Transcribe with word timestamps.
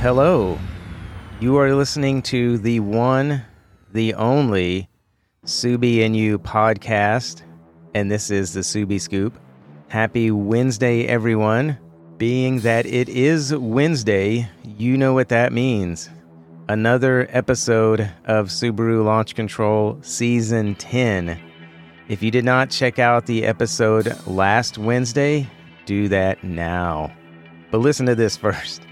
hello. 0.00 0.58
You 1.40 1.58
are 1.58 1.74
listening 1.74 2.22
to 2.22 2.56
the 2.56 2.80
one, 2.80 3.44
the 3.92 4.14
only 4.14 4.88
Subie 5.44 6.06
and 6.06 6.16
You 6.16 6.38
podcast, 6.38 7.42
and 7.94 8.10
this 8.10 8.30
is 8.30 8.54
the 8.54 8.60
Subie 8.60 8.98
Scoop. 8.98 9.38
Happy 9.88 10.30
Wednesday, 10.30 11.04
everyone. 11.04 11.76
Being 12.16 12.60
that 12.60 12.86
it 12.86 13.10
is 13.10 13.54
Wednesday, 13.54 14.48
you 14.64 14.96
know 14.96 15.12
what 15.12 15.28
that 15.28 15.52
means. 15.52 16.08
Another 16.66 17.26
episode 17.28 18.10
of 18.24 18.46
Subaru 18.46 19.04
Launch 19.04 19.34
Control 19.34 19.98
Season 20.00 20.76
10. 20.76 21.38
If 22.08 22.22
you 22.22 22.30
did 22.30 22.46
not 22.46 22.70
check 22.70 22.98
out 22.98 23.26
the 23.26 23.44
episode 23.44 24.16
last 24.26 24.78
Wednesday, 24.78 25.46
do 25.84 26.08
that 26.08 26.42
now. 26.42 27.12
But 27.70 27.82
listen 27.82 28.06
to 28.06 28.14
this 28.14 28.36
first. 28.38 28.86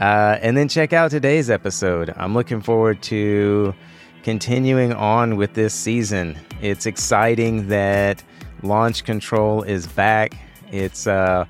Uh, 0.00 0.38
and 0.40 0.56
then 0.56 0.66
check 0.66 0.92
out 0.94 1.10
today's 1.10 1.50
episode. 1.50 2.14
I'm 2.16 2.32
looking 2.32 2.62
forward 2.62 3.02
to 3.02 3.74
continuing 4.22 4.92
on 4.94 5.36
with 5.36 5.52
this 5.52 5.74
season. 5.74 6.38
It's 6.62 6.86
exciting 6.86 7.68
that 7.68 8.22
Launch 8.62 9.04
Control 9.04 9.62
is 9.62 9.86
back. 9.86 10.34
It's 10.72 11.06
uh, 11.06 11.44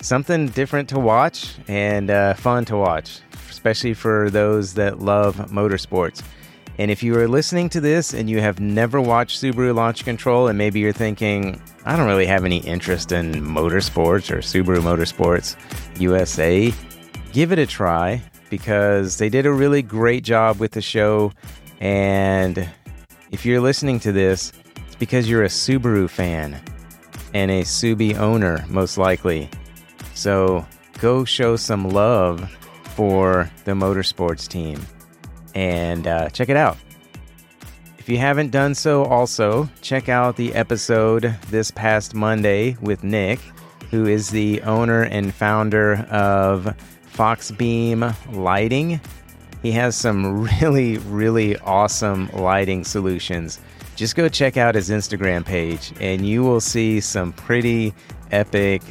something 0.00 0.48
different 0.48 0.88
to 0.88 0.98
watch 0.98 1.54
and 1.68 2.10
uh, 2.10 2.34
fun 2.34 2.64
to 2.66 2.76
watch, 2.76 3.20
especially 3.48 3.94
for 3.94 4.28
those 4.28 4.74
that 4.74 4.98
love 4.98 5.36
motorsports. 5.50 6.22
And 6.78 6.92
if 6.92 7.02
you 7.02 7.16
are 7.18 7.26
listening 7.26 7.68
to 7.70 7.80
this 7.80 8.14
and 8.14 8.30
you 8.30 8.40
have 8.40 8.60
never 8.60 9.00
watched 9.00 9.42
Subaru 9.42 9.74
Launch 9.74 10.04
Control, 10.04 10.46
and 10.46 10.56
maybe 10.56 10.78
you're 10.78 10.92
thinking, 10.92 11.60
I 11.84 11.96
don't 11.96 12.06
really 12.06 12.26
have 12.26 12.44
any 12.44 12.58
interest 12.58 13.10
in 13.10 13.32
motorsports 13.34 14.30
or 14.30 14.38
Subaru 14.38 14.78
Motorsports 14.78 15.56
USA, 16.00 16.72
give 17.38 17.52
it 17.52 17.58
a 17.60 17.66
try 17.66 18.20
because 18.50 19.16
they 19.16 19.28
did 19.28 19.46
a 19.46 19.52
really 19.52 19.80
great 19.80 20.24
job 20.24 20.58
with 20.58 20.72
the 20.72 20.82
show. 20.82 21.30
And 21.78 22.68
if 23.30 23.46
you're 23.46 23.60
listening 23.60 24.00
to 24.00 24.10
this, 24.10 24.52
it's 24.84 24.96
because 24.96 25.30
you're 25.30 25.44
a 25.44 25.48
Subaru 25.48 26.10
fan 26.10 26.60
and 27.34 27.48
a 27.52 27.62
Subie 27.62 28.16
owner, 28.16 28.64
most 28.68 28.98
likely. 28.98 29.48
So 30.14 30.66
go 30.98 31.24
show 31.24 31.54
some 31.54 31.88
love 31.88 32.50
for 32.96 33.48
the 33.64 33.70
motorsports 33.70 34.48
team 34.48 34.84
and 35.54 36.08
uh, 36.08 36.30
check 36.30 36.48
it 36.48 36.56
out. 36.56 36.76
If 38.00 38.08
you 38.08 38.18
haven't 38.18 38.50
done 38.50 38.74
so, 38.74 39.04
also 39.04 39.68
check 39.80 40.08
out 40.08 40.34
the 40.34 40.52
episode 40.56 41.36
this 41.50 41.70
past 41.70 42.16
Monday 42.16 42.76
with 42.80 43.04
Nick, 43.04 43.38
who 43.92 44.06
is 44.06 44.28
the 44.28 44.60
owner 44.62 45.02
and 45.04 45.32
founder 45.32 45.98
of 46.10 46.74
Foxbeam 47.18 48.14
Lighting. 48.32 49.00
He 49.60 49.72
has 49.72 49.96
some 49.96 50.42
really, 50.60 50.98
really 50.98 51.58
awesome 51.58 52.30
lighting 52.32 52.84
solutions. 52.84 53.58
Just 53.96 54.14
go 54.14 54.28
check 54.28 54.56
out 54.56 54.76
his 54.76 54.88
Instagram 54.88 55.44
page 55.44 55.92
and 56.00 56.24
you 56.24 56.44
will 56.44 56.60
see 56.60 57.00
some 57.00 57.32
pretty 57.32 57.92
epic 58.30 58.82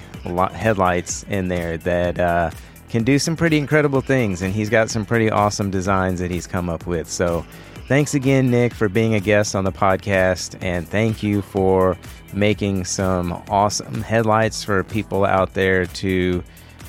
headlights 0.52 1.23
in 1.30 1.47
there 1.47 1.78
that 1.78 2.19
uh, 2.19 2.52
can 2.89 3.06
do 3.06 3.17
some 3.17 3.38
pretty 3.38 3.58
incredible 3.58 4.02
things. 4.02 4.41
And 4.41 4.53
he's 4.53 4.69
got 4.69 4.89
some 4.89 5.06
pretty 5.06 5.31
awesome 5.31 5.72
designs 5.72 6.19
that 6.19 6.30
he's 6.30 6.47
come 6.47 6.69
up 6.69 6.86
with. 6.86 7.09
So 7.09 7.45
thanks 7.88 8.14
again, 8.14 8.52
Nick, 8.52 8.73
for 8.73 8.89
being 8.89 9.14
a 9.14 9.22
guest 9.22 9.56
on 9.56 9.64
the 9.64 9.72
podcast. 9.72 10.62
And 10.62 10.86
thank 10.86 11.23
you 11.23 11.41
for 11.41 11.97
making 12.34 12.84
some 12.84 13.31
awesome 13.47 14.02
headlights 14.02 14.66
for 14.66 14.84
people 14.84 15.23
out 15.23 15.53
there 15.53 15.86
to 15.86 16.44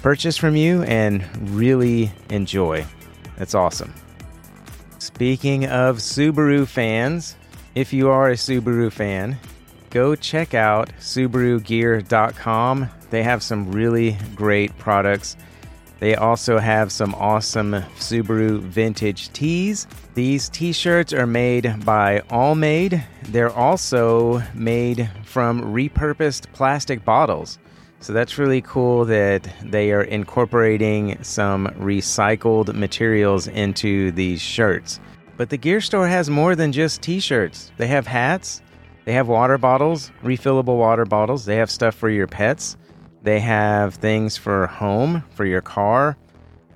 purchase 0.08 0.38
from 0.38 0.56
you 0.56 0.82
and 0.84 1.22
really 1.50 2.10
enjoy. 2.30 2.82
That's 3.36 3.54
awesome. 3.54 3.92
Speaking 4.98 5.66
of 5.66 5.98
Subaru 5.98 6.66
fans, 6.66 7.36
if 7.74 7.92
you 7.92 8.08
are 8.08 8.30
a 8.30 8.34
Subaru 8.34 8.90
fan, 8.90 9.38
go 9.90 10.14
check 10.14 10.54
out 10.54 10.90
SubaruGear.com. 10.98 12.88
They 13.10 13.22
have 13.22 13.42
some 13.42 13.70
really 13.70 14.16
great 14.34 14.78
products. 14.78 15.36
They 15.98 16.14
also 16.14 16.56
have 16.56 16.90
some 16.90 17.14
awesome 17.14 17.72
Subaru 17.98 18.60
vintage 18.60 19.30
tees. 19.34 19.86
These 20.14 20.48
t 20.48 20.72
shirts 20.72 21.12
are 21.12 21.26
made 21.26 21.84
by 21.84 22.20
Allmade. 22.30 23.04
They're 23.24 23.54
also 23.54 24.42
made 24.54 25.10
from 25.24 25.64
repurposed 25.64 26.50
plastic 26.54 27.04
bottles. 27.04 27.58
So 28.00 28.12
that's 28.12 28.38
really 28.38 28.62
cool 28.62 29.04
that 29.06 29.52
they 29.62 29.92
are 29.92 30.02
incorporating 30.02 31.22
some 31.22 31.66
recycled 31.78 32.72
materials 32.74 33.48
into 33.48 34.12
these 34.12 34.40
shirts. 34.40 35.00
But 35.36 35.50
the 35.50 35.56
gear 35.56 35.80
store 35.80 36.06
has 36.06 36.30
more 36.30 36.54
than 36.54 36.72
just 36.72 37.02
t 37.02 37.20
shirts. 37.20 37.72
They 37.76 37.88
have 37.88 38.06
hats, 38.06 38.62
they 39.04 39.12
have 39.14 39.28
water 39.28 39.58
bottles, 39.58 40.12
refillable 40.22 40.78
water 40.78 41.04
bottles, 41.04 41.44
they 41.44 41.56
have 41.56 41.70
stuff 41.70 41.94
for 41.94 42.08
your 42.08 42.26
pets, 42.26 42.76
they 43.22 43.40
have 43.40 43.94
things 43.94 44.36
for 44.36 44.66
home, 44.66 45.24
for 45.30 45.44
your 45.44 45.60
car. 45.60 46.16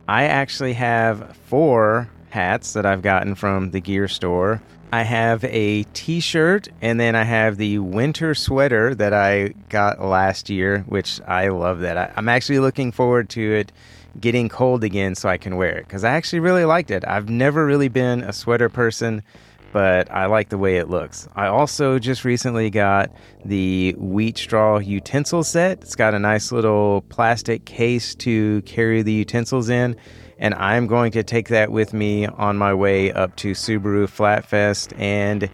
I 0.09 0.25
actually 0.25 0.73
have 0.75 1.37
four 1.47 2.11
hats 2.33 2.73
that 2.73 2.87
I've 2.87 3.03
gotten 3.03 3.35
from 3.35 3.73
the 3.73 3.81
gear 3.81 4.09
store. 4.09 4.63
I 4.91 5.03
have 5.03 5.45
a 5.45 5.83
t 5.93 6.21
shirt 6.21 6.69
and 6.81 6.99
then 6.99 7.15
I 7.15 7.25
have 7.25 7.59
the 7.59 7.79
winter 7.79 8.35
sweater 8.35 8.95
that 8.95 9.13
I 9.13 9.49
got 9.69 10.01
last 10.01 10.49
year, 10.49 10.81
which 10.89 11.21
I 11.29 11.49
love 11.49 11.81
that. 11.81 11.99
I, 11.99 12.13
am 12.17 12.31
actually 12.31 12.59
looking 12.59 12.91
forward 12.91 13.29
to 13.31 13.41
it 13.41 13.73
getting 14.19 14.49
cold 14.49 14.83
again 14.83 15.15
so 15.15 15.29
I 15.29 15.37
can 15.37 15.57
wear 15.57 15.77
it 15.77 15.87
because 15.87 16.05
I 16.05 16.13
actually 16.13 16.41
really 16.41 16.65
liked 16.65 16.91
it. 16.91 17.05
I've 17.07 17.29
never 17.29 17.67
really 17.67 17.89
been 17.89 18.23
a 18.23 18.33
sweater 18.33 18.71
person, 18.71 19.23
but 19.71 20.11
I 20.11 20.25
like 20.25 20.49
the 20.49 20.59
way 20.59 20.79
it 20.79 20.89
looks. 20.89 21.29
I 21.37 21.49
also 21.49 21.99
just 21.99 22.25
recently 22.25 22.71
got 22.71 23.11
the 23.45 23.95
wheat 23.99 24.39
straw 24.39 24.79
utensil 24.79 25.45
set. 25.45 25.83
It's 25.83 25.97
got 25.97 26.15
a 26.15 26.19
nice 26.19 26.51
little 26.51 27.03
plastic 27.11 27.67
case 27.67 28.15
to 28.17 28.63
carry 28.63 29.03
the 29.03 29.13
utensils 29.13 29.69
in 29.69 29.97
and 30.43 30.55
I'm 30.55 30.89
going 30.89 31.13
to 31.13 31.23
take 31.23 31.49
that 31.49 31.71
with 31.71 31.95
me 31.95 32.27
on 32.27 32.59
my 32.59 32.75
way 32.75 33.13
up 33.13 33.37
to 33.37 33.53
Subaru 33.53 34.09
Flatfest 34.09 34.93
and 34.99 35.49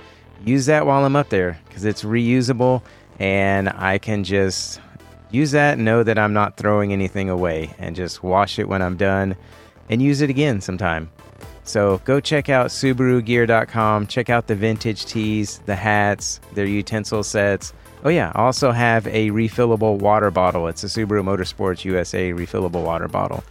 use 0.46 0.64
that 0.64 0.86
while 0.86 1.04
I'm 1.04 1.14
up 1.14 1.28
there 1.28 1.60
because 1.68 1.84
it's 1.84 2.02
reusable 2.02 2.82
and 3.18 3.68
I 3.68 3.98
can 3.98 4.24
just 4.24 4.80
use 5.30 5.50
that 5.50 5.78
know 5.78 6.02
that 6.02 6.18
I'm 6.18 6.32
not 6.32 6.56
throwing 6.56 6.94
anything 6.94 7.28
away 7.28 7.74
and 7.78 7.94
just 7.94 8.22
wash 8.22 8.58
it 8.58 8.66
when 8.66 8.80
I'm 8.80 8.96
done 8.96 9.36
and 9.90 10.00
use 10.00 10.22
it 10.22 10.30
again 10.30 10.62
sometime. 10.62 11.10
So 11.64 12.00
go 12.06 12.18
check 12.18 12.48
out 12.48 12.68
SubaruGear.com. 12.68 14.06
Check 14.06 14.30
out 14.30 14.46
the 14.46 14.54
vintage 14.54 15.04
tees, 15.04 15.58
the 15.66 15.76
hats, 15.76 16.40
their 16.54 16.64
utensil 16.64 17.22
sets. 17.22 17.74
Oh, 18.04 18.08
yeah, 18.08 18.32
also 18.34 18.70
have 18.70 19.06
a 19.08 19.28
refillable 19.32 19.98
water 19.98 20.30
bottle. 20.30 20.66
It's 20.66 20.82
a 20.82 20.86
Subaru 20.86 21.22
Motorsports 21.22 21.84
USA 21.84 22.32
refillable 22.32 22.84
water 22.84 23.08
bottle. 23.08 23.44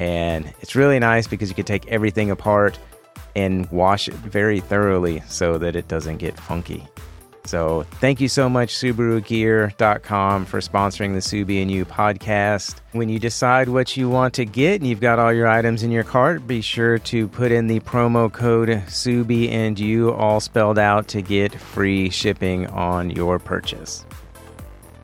And 0.00 0.50
it's 0.62 0.74
really 0.74 0.98
nice 0.98 1.26
because 1.26 1.50
you 1.50 1.54
can 1.54 1.66
take 1.66 1.86
everything 1.88 2.30
apart 2.30 2.78
and 3.36 3.70
wash 3.70 4.08
it 4.08 4.14
very 4.14 4.58
thoroughly 4.58 5.22
so 5.28 5.58
that 5.58 5.76
it 5.76 5.88
doesn't 5.88 6.16
get 6.16 6.40
funky. 6.40 6.88
So, 7.44 7.84
thank 8.00 8.20
you 8.20 8.28
so 8.28 8.48
much, 8.48 8.74
SubaruGear.com, 8.74 10.44
for 10.46 10.60
sponsoring 10.60 11.12
the 11.12 11.20
Subie 11.20 11.60
and 11.60 11.70
You 11.70 11.84
podcast. 11.84 12.76
When 12.92 13.08
you 13.08 13.18
decide 13.18 13.68
what 13.68 13.96
you 13.96 14.08
want 14.08 14.34
to 14.34 14.44
get 14.44 14.80
and 14.80 14.88
you've 14.88 15.00
got 15.00 15.18
all 15.18 15.32
your 15.32 15.48
items 15.48 15.82
in 15.82 15.90
your 15.90 16.04
cart, 16.04 16.46
be 16.46 16.60
sure 16.60 16.98
to 16.98 17.28
put 17.28 17.52
in 17.52 17.66
the 17.66 17.80
promo 17.80 18.32
code 18.32 18.68
Subie 18.86 19.50
and 19.50 19.78
You, 19.78 20.12
all 20.12 20.40
spelled 20.40 20.78
out, 20.78 21.08
to 21.08 21.22
get 21.22 21.54
free 21.54 22.08
shipping 22.08 22.66
on 22.68 23.10
your 23.10 23.38
purchase. 23.38 24.04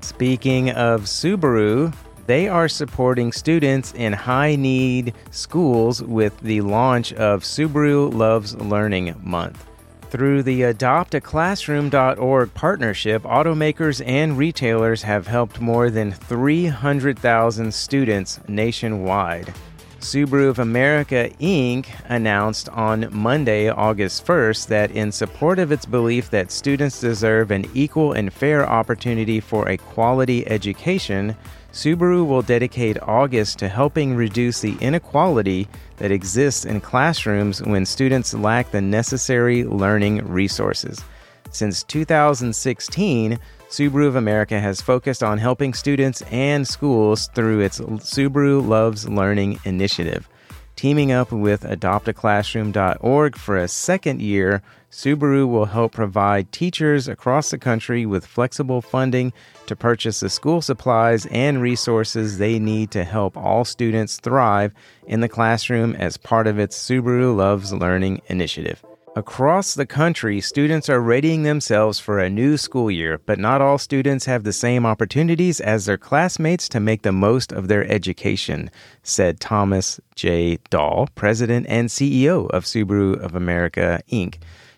Speaking 0.01 0.71
of 0.71 1.03
Subaru, 1.03 1.93
they 2.27 2.49
are 2.49 2.69
supporting 2.69 3.33
students 3.33 3.93
in 3.95 4.13
high 4.13 4.57
need 4.57 5.15
schools 5.31 6.03
with 6.03 6.39
the 6.41 6.61
launch 6.61 7.13
of 7.15 7.43
Subaru 7.43 8.13
Loves 8.13 8.55
Learning 8.57 9.15
Month. 9.23 9.65
Through 10.11 10.45
the 10.45 10.63
adoptaclassroom.org 10.63 12.55
partnership, 12.55 13.23
automakers 13.23 14.07
and 14.07 14.39
retailers 14.39 15.03
have 15.03 15.27
helped 15.27 15.61
more 15.61 15.91
than 15.91 16.13
300,000 16.13 17.75
students 17.75 18.41
nationwide. 18.49 19.53
Subaru 20.01 20.49
of 20.49 20.61
America 20.61 21.29
Inc. 21.41 21.87
announced 22.09 22.69
on 22.69 23.09
Monday, 23.11 23.69
August 23.69 24.25
1st, 24.25 24.69
that 24.69 24.91
in 24.93 25.11
support 25.11 25.59
of 25.59 25.73
its 25.73 25.85
belief 25.85 26.31
that 26.31 26.53
students 26.53 27.01
deserve 27.01 27.51
an 27.51 27.69
equal 27.75 28.13
and 28.13 28.33
fair 28.33 28.69
opportunity 28.69 29.41
for 29.41 29.69
a 29.69 29.77
quality 29.77 30.47
education, 30.49 31.37
Subaru 31.77 32.27
will 32.27 32.41
dedicate 32.41 32.97
August 33.03 33.59
to 33.59 33.69
helping 33.69 34.17
reduce 34.17 34.63
the 34.63 34.79
inequality 34.81 35.69
that 35.99 36.11
exists 36.11 36.65
in 36.65 36.81
classrooms 36.81 37.63
when 37.63 37.85
students 37.85 38.33
lack 38.33 38.71
the 38.71 38.81
necessary 38.81 39.63
learning 39.63 40.27
resources. 40.27 41.05
Since 41.51 41.83
2016, 41.83 43.39
Subaru 43.69 44.07
of 44.07 44.17
America 44.17 44.59
has 44.59 44.81
focused 44.81 45.23
on 45.23 45.37
helping 45.37 45.75
students 45.75 46.23
and 46.31 46.67
schools 46.67 47.29
through 47.35 47.61
its 47.61 47.79
Subaru 47.79 48.67
Loves 48.67 49.07
Learning 49.07 49.61
initiative. 49.67 50.31
Teaming 50.77 51.13
up 51.13 51.31
with 51.31 51.61
adoptaclassroom.org 51.61 53.37
for 53.37 53.59
a 53.59 53.69
second 53.69 54.23
year, 54.23 54.63
Subaru 54.97 55.47
will 55.47 55.67
help 55.67 55.93
provide 55.93 56.51
teachers 56.53 57.07
across 57.07 57.51
the 57.51 57.59
country 57.59 58.07
with 58.07 58.25
flexible 58.25 58.81
funding 58.81 59.31
to 59.67 59.77
purchase 59.77 60.21
the 60.21 60.31
school 60.31 60.63
supplies 60.63 61.27
and 61.27 61.61
resources 61.61 62.39
they 62.39 62.59
need 62.59 62.91
to 62.93 63.05
help 63.05 63.37
all 63.37 63.67
students 63.67 64.17
thrive 64.17 64.73
in 65.07 65.21
the 65.21 65.29
classroom 65.29 65.95
as 65.97 66.17
part 66.17 66.47
of 66.47 66.59
its 66.59 66.79
Subaru 66.79 67.37
Loves 67.37 67.75
Learning 67.75 68.23
initiative. 68.29 68.83
Across 69.17 69.75
the 69.75 69.85
country, 69.85 70.41
students 70.41 70.89
are 70.89 71.01
readying 71.01 71.43
themselves 71.43 71.99
for 71.99 72.19
a 72.19 72.31
new 72.31 72.57
school 72.57 72.91
year, 72.91 73.21
but 73.27 73.39
not 73.39 73.61
all 73.61 73.77
students 73.77 74.25
have 74.25 74.45
the 74.45 74.53
same 74.53 74.87
opportunities 74.87 75.61
as 75.61 75.85
their 75.85 75.99
classmates 75.99 76.71
to 76.71 76.81
make 76.81 77.03
the 77.03 77.13
most 77.13 77.53
of 77.53 77.69
their 77.69 77.87
education, 77.91 78.71
said 79.03 79.41
Thomas 79.41 80.01
J. 80.15 80.57
Doll, 80.71 81.11
president 81.15 81.67
and 81.69 81.91
CEO 81.91 82.49
of 82.49 82.65
Subaru 82.65 83.23
of 83.23 83.35
America, 83.35 84.01
Inc. 84.11 84.37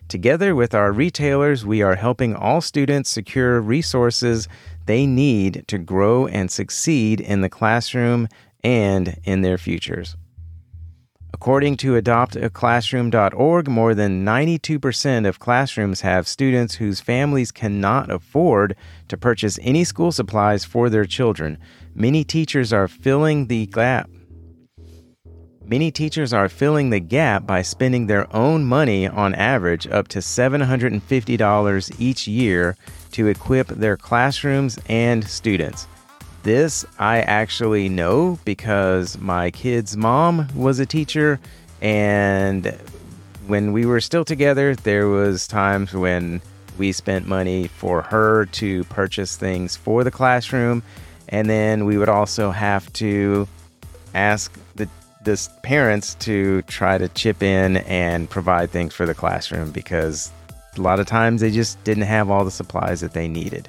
Together 0.09 0.55
with 0.55 0.73
our 0.73 0.91
retailers, 0.91 1.67
we 1.67 1.83
are 1.83 1.93
helping 1.93 2.35
all 2.35 2.61
students 2.61 3.11
secure 3.11 3.61
resources 3.61 4.47
they 4.87 5.05
need 5.05 5.63
to 5.67 5.77
grow 5.77 6.25
and 6.25 6.49
succeed 6.49 7.21
in 7.21 7.41
the 7.41 7.49
classroom 7.49 8.27
and 8.63 9.19
in 9.23 9.41
their 9.41 9.59
futures. 9.59 10.17
According 11.31 11.77
to 11.77 11.91
adoptaclassroom.org, 12.01 13.67
more 13.67 13.93
than 13.93 14.25
92% 14.25 15.27
of 15.27 15.37
classrooms 15.37 16.01
have 16.01 16.27
students 16.27 16.75
whose 16.75 16.99
families 16.99 17.51
cannot 17.51 18.09
afford 18.09 18.75
to 19.09 19.15
purchase 19.15 19.59
any 19.61 19.83
school 19.83 20.11
supplies 20.11 20.65
for 20.65 20.89
their 20.89 21.05
children. 21.05 21.59
Many 21.93 22.23
teachers 22.23 22.73
are 22.73 22.87
filling 22.87 23.45
the 23.45 23.67
gap. 23.67 24.09
Many 25.69 25.91
teachers 25.91 26.33
are 26.33 26.49
filling 26.49 26.89
the 26.89 26.99
gap 26.99 27.45
by 27.45 27.61
spending 27.61 28.07
their 28.07 28.35
own 28.35 28.65
money 28.65 29.07
on 29.07 29.35
average 29.35 29.85
up 29.85 30.07
to 30.07 30.17
$750 30.17 31.95
each 31.99 32.27
year 32.27 32.75
to 33.11 33.27
equip 33.27 33.67
their 33.67 33.95
classrooms 33.95 34.79
and 34.89 35.23
students. 35.23 35.85
This 36.41 36.87
I 36.97 37.19
actually 37.19 37.87
know 37.87 38.39
because 38.45 39.19
my 39.19 39.51
kid's 39.51 39.95
mom 39.95 40.47
was 40.55 40.79
a 40.79 40.87
teacher 40.87 41.39
and 41.83 42.75
when 43.45 43.71
we 43.71 43.85
were 43.85 44.01
still 44.01 44.25
together 44.25 44.73
there 44.73 45.07
was 45.07 45.45
times 45.47 45.93
when 45.93 46.41
we 46.79 46.91
spent 46.91 47.27
money 47.27 47.67
for 47.67 48.01
her 48.01 48.47
to 48.53 48.85
purchase 48.85 49.37
things 49.37 49.75
for 49.75 50.03
the 50.03 50.09
classroom 50.09 50.81
and 51.27 51.47
then 51.47 51.85
we 51.85 51.99
would 51.99 52.09
also 52.09 52.49
have 52.49 52.91
to 52.93 53.47
ask 54.15 54.57
the 55.23 55.49
parents 55.63 56.15
to 56.15 56.61
try 56.63 56.97
to 56.97 57.09
chip 57.09 57.43
in 57.43 57.77
and 57.77 58.29
provide 58.29 58.71
things 58.71 58.93
for 58.93 59.05
the 59.05 59.13
classroom 59.13 59.71
because 59.71 60.31
a 60.77 60.81
lot 60.81 60.99
of 60.99 61.07
times 61.07 61.41
they 61.41 61.51
just 61.51 61.83
didn't 61.83 62.03
have 62.03 62.29
all 62.29 62.45
the 62.45 62.51
supplies 62.51 63.01
that 63.01 63.13
they 63.13 63.27
needed. 63.27 63.67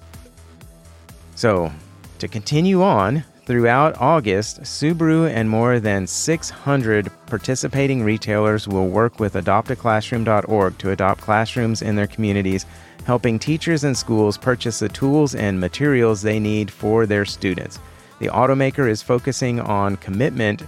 So, 1.34 1.72
to 2.18 2.28
continue 2.28 2.82
on, 2.82 3.24
throughout 3.46 4.00
August, 4.00 4.60
Subaru 4.62 5.28
and 5.28 5.50
more 5.50 5.80
than 5.80 6.06
600 6.06 7.10
participating 7.26 8.04
retailers 8.04 8.68
will 8.68 8.86
work 8.86 9.18
with 9.18 9.34
adoptaclassroom.org 9.34 10.78
to 10.78 10.90
adopt 10.90 11.20
classrooms 11.20 11.82
in 11.82 11.96
their 11.96 12.06
communities, 12.06 12.66
helping 13.06 13.38
teachers 13.38 13.82
and 13.82 13.96
schools 13.96 14.36
purchase 14.36 14.78
the 14.78 14.88
tools 14.88 15.34
and 15.34 15.58
materials 15.58 16.22
they 16.22 16.38
need 16.38 16.70
for 16.70 17.06
their 17.06 17.24
students. 17.24 17.80
The 18.20 18.28
automaker 18.28 18.88
is 18.88 19.02
focusing 19.02 19.58
on 19.58 19.96
commitment. 19.96 20.62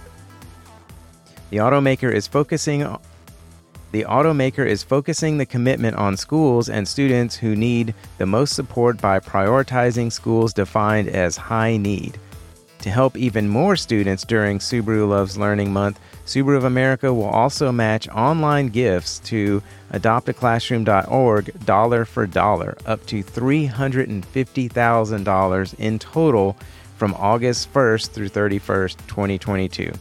The 1.53 1.59
automaker 1.59 2.11
is 2.11 2.25
focusing 2.25 2.79
the 3.91 4.05
automaker 4.05 4.65
is 4.65 4.81
focusing 4.81 5.37
the 5.37 5.45
commitment 5.45 5.95
on 5.97 6.17
schools 6.17 6.67
and 6.67 6.87
students 6.87 7.35
who 7.35 7.55
need 7.55 7.93
the 8.17 8.25
most 8.25 8.55
support 8.55 8.99
by 8.99 9.19
prioritizing 9.19 10.11
schools 10.11 10.51
defined 10.51 11.09
as 11.09 11.37
high 11.37 11.77
need. 11.77 12.17
To 12.79 12.89
help 12.89 13.15
even 13.15 13.49
more 13.49 13.75
students 13.75 14.23
during 14.23 14.57
Subaru 14.57 15.07
Loves 15.07 15.37
Learning 15.37 15.71
Month, 15.71 15.99
Subaru 16.25 16.57
of 16.57 16.63
America 16.63 17.13
will 17.13 17.29
also 17.29 17.71
match 17.71 18.09
online 18.09 18.69
gifts 18.69 19.19
to 19.19 19.61
adoptaclassroom.org 19.91 21.65
dollar 21.67 22.05
for 22.05 22.25
dollar, 22.25 22.75
up 22.87 23.05
to 23.05 23.23
$350,000 23.23 25.79
in 25.79 25.99
total 25.99 26.57
from 26.97 27.13
August 27.13 27.71
1st 27.71 28.09
through 28.09 28.29
31st, 28.29 28.97
2022. 29.05 29.93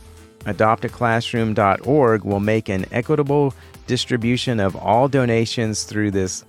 Adoptaclassroom.org 0.44 2.24
will 2.24 2.40
make 2.40 2.68
an 2.68 2.84
equitable 2.92 3.54
distribution 3.86 4.60
of 4.60 4.76
all 4.76 5.08
donations 5.08 5.84
through 5.84 6.10
this 6.10 6.44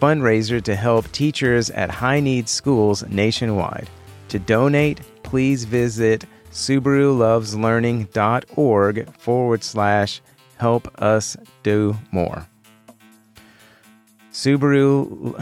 fundraiser 0.00 0.60
to 0.62 0.74
help 0.74 1.10
teachers 1.12 1.70
at 1.70 1.90
high 1.90 2.20
need 2.20 2.46
schools 2.48 3.06
nationwide. 3.08 3.88
To 4.28 4.38
donate, 4.38 5.00
please 5.22 5.64
visit 5.64 6.26
SubaruLovesLearning.org 6.52 9.16
forward 9.16 9.64
slash 9.64 10.20
help 10.58 11.00
us 11.00 11.38
do 11.62 11.96
more. 12.12 12.46
Subaru. 14.32 15.40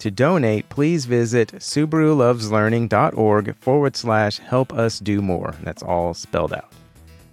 To 0.00 0.10
donate, 0.10 0.68
please 0.70 1.04
visit 1.04 1.52
SubaruLovesLearning.org 1.52 3.54
forward 3.56 3.96
slash 3.96 4.38
help 4.38 4.72
us 4.72 4.98
do 4.98 5.20
more. 5.20 5.54
That's 5.62 5.82
all 5.82 6.14
spelled 6.14 6.54
out. 6.54 6.72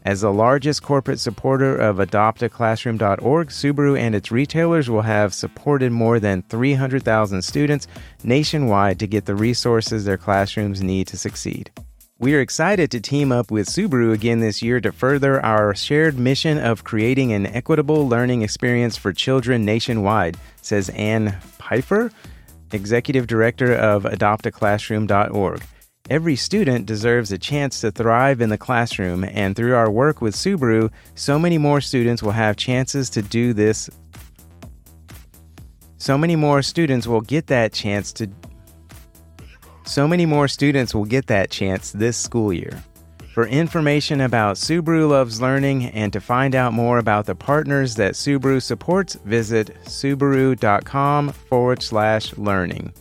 As 0.04 0.20
the 0.20 0.34
largest 0.34 0.84
corporate 0.84 1.22
supporter 1.22 1.78
of 1.78 1.96
AdoptAClassroom.org, 1.98 3.50
Subaru 3.50 3.98
and 3.98 4.14
its 4.14 4.32
retailers 4.32 4.90
will 4.90 5.02
have 5.02 5.34
supported 5.34 5.94
more 5.94 6.20
than 6.20 6.42
300,000 6.44 7.42
students 7.42 7.88
nationwide 8.26 9.00
to 9.00 9.08
get 9.08 9.26
the 9.26 9.36
resources 9.36 10.04
their 10.04 10.18
classrooms 10.18 10.82
need 10.82 11.08
to 11.08 11.18
succeed. 11.18 11.72
We 12.20 12.36
are 12.36 12.42
excited 12.42 12.92
to 12.92 13.00
team 13.00 13.32
up 13.32 13.50
with 13.50 13.68
Subaru 13.68 14.12
again 14.12 14.42
this 14.42 14.62
year 14.62 14.82
to 14.82 14.92
further 14.92 15.40
our 15.46 15.74
shared 15.74 16.20
mission 16.20 16.58
of 16.58 16.84
creating 16.84 17.32
an 17.32 17.46
equitable 17.46 18.10
learning 18.10 18.42
experience 18.42 18.98
for 18.98 19.14
children 19.14 19.64
nationwide, 19.64 20.36
says 20.62 20.90
Ann 20.90 21.38
Pfeiffer, 21.60 22.12
Executive 22.72 23.28
Director 23.28 23.74
of 23.74 24.04
AdoptAClassroom.org. 24.04 25.62
Every 26.10 26.38
student 26.38 26.86
deserves 26.86 27.32
a 27.32 27.38
chance 27.38 27.82
to 27.82 27.92
thrive 27.92 28.40
in 28.40 28.50
the 28.50 28.58
classroom, 28.58 29.26
and 29.26 29.56
through 29.56 29.76
our 29.76 29.92
work 29.92 30.22
with 30.22 30.36
Subaru, 30.36 30.90
so 31.16 31.38
many 31.38 31.58
more 31.58 31.82
students 31.82 32.24
will 32.24 32.32
have 32.32 32.56
chances 32.56 33.10
to 33.10 33.22
do 33.22 33.54
this. 33.54 33.90
So 35.98 36.18
many 36.18 36.38
more 36.38 36.62
students 36.62 37.08
will 37.08 37.22
get 37.22 37.48
that 37.48 37.74
chance 37.74 38.14
to. 38.14 38.30
So 39.86 40.08
many 40.08 40.26
more 40.26 40.48
students 40.48 40.96
will 40.96 41.06
get 41.06 41.28
that 41.28 41.50
chance 41.50 41.92
this 41.92 42.16
school 42.18 42.54
year. 42.54 42.82
For 43.38 43.46
information 43.46 44.22
about 44.22 44.56
Subaru 44.56 45.08
Loves 45.08 45.40
Learning 45.40 45.86
and 45.90 46.12
to 46.12 46.20
find 46.20 46.56
out 46.56 46.74
more 46.74 46.98
about 46.98 47.28
the 47.28 47.36
partners 47.36 47.94
that 47.94 48.14
Subaru 48.14 48.60
supports, 48.60 49.14
visit 49.14 49.78
subaru.com 49.84 51.30
forward 51.30 51.84
slash 51.84 52.36
learning. 52.36 52.92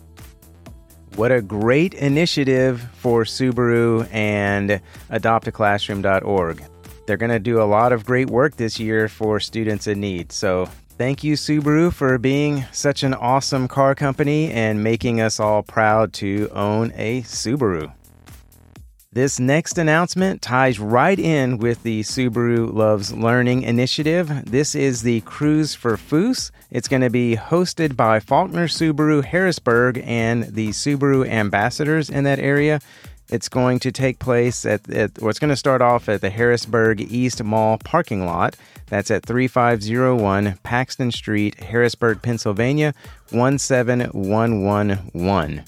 What 1.14 1.33
a 1.33 1.40
great 1.40 1.95
initiative 1.95 2.87
for 2.99 3.25
Subaru 3.25 4.12
and 4.12 4.83
adoptaclassroom.org. 5.09 6.64
They're 7.07 7.16
going 7.16 7.31
to 7.31 7.38
do 7.38 7.62
a 7.62 7.64
lot 7.64 7.95
of 7.95 8.05
great 8.05 8.28
work 8.28 8.57
this 8.57 8.78
year 8.78 9.09
for 9.09 9.40
students 9.40 9.87
in 9.87 10.00
need. 10.00 10.33
So, 10.33 10.66
thank 10.99 11.25
you, 11.25 11.33
Subaru, 11.37 11.90
for 11.90 12.19
being 12.19 12.66
such 12.73 13.05
an 13.05 13.14
awesome 13.14 13.69
car 13.69 13.95
company 13.95 14.52
and 14.52 14.85
making 14.85 15.23
us 15.23 15.40
all 15.40 15.62
proud 15.62 16.12
to 16.12 16.50
own 16.52 16.93
a 16.95 17.23
Subaru. 17.23 17.90
This 19.16 19.40
next 19.40 19.78
announcement 19.78 20.42
ties 20.42 20.78
right 20.78 21.18
in 21.18 21.56
with 21.56 21.82
the 21.85 22.02
Subaru 22.02 22.70
Loves 22.70 23.14
Learning 23.14 23.62
initiative. 23.62 24.30
This 24.44 24.75
is 24.75 25.00
the 25.00 25.23
Cruise 25.23 25.75
for 25.75 25.96
Foose. 25.96 26.50
It's 26.70 26.87
going 26.87 27.00
to 27.00 27.08
be 27.08 27.35
hosted 27.35 27.96
by 27.96 28.20
Faulkner 28.20 28.68
Subaru 28.68 29.25
Harrisburg 29.25 30.02
and 30.04 30.44
the 30.44 30.68
Subaru 30.68 31.26
ambassadors 31.26 32.11
in 32.11 32.25
that 32.25 32.40
area. 32.40 32.78
It's 33.30 33.49
going 33.49 33.78
to 33.78 33.90
take 33.90 34.18
place 34.18 34.66
at, 34.66 34.87
at 34.90 35.12
or 35.23 35.30
it's 35.30 35.38
going 35.38 35.49
to 35.49 35.56
start 35.56 35.80
off 35.80 36.11
at 36.11 36.20
the 36.20 36.28
Harrisburg 36.28 37.00
East 37.00 37.42
Mall 37.42 37.78
parking 37.78 38.26
lot. 38.26 38.54
That's 38.88 39.11
at 39.11 39.25
3501 39.25 40.58
Paxton 40.62 41.11
Street, 41.11 41.64
Harrisburg, 41.64 42.20
Pennsylvania 42.20 42.92
17111. 43.30 45.64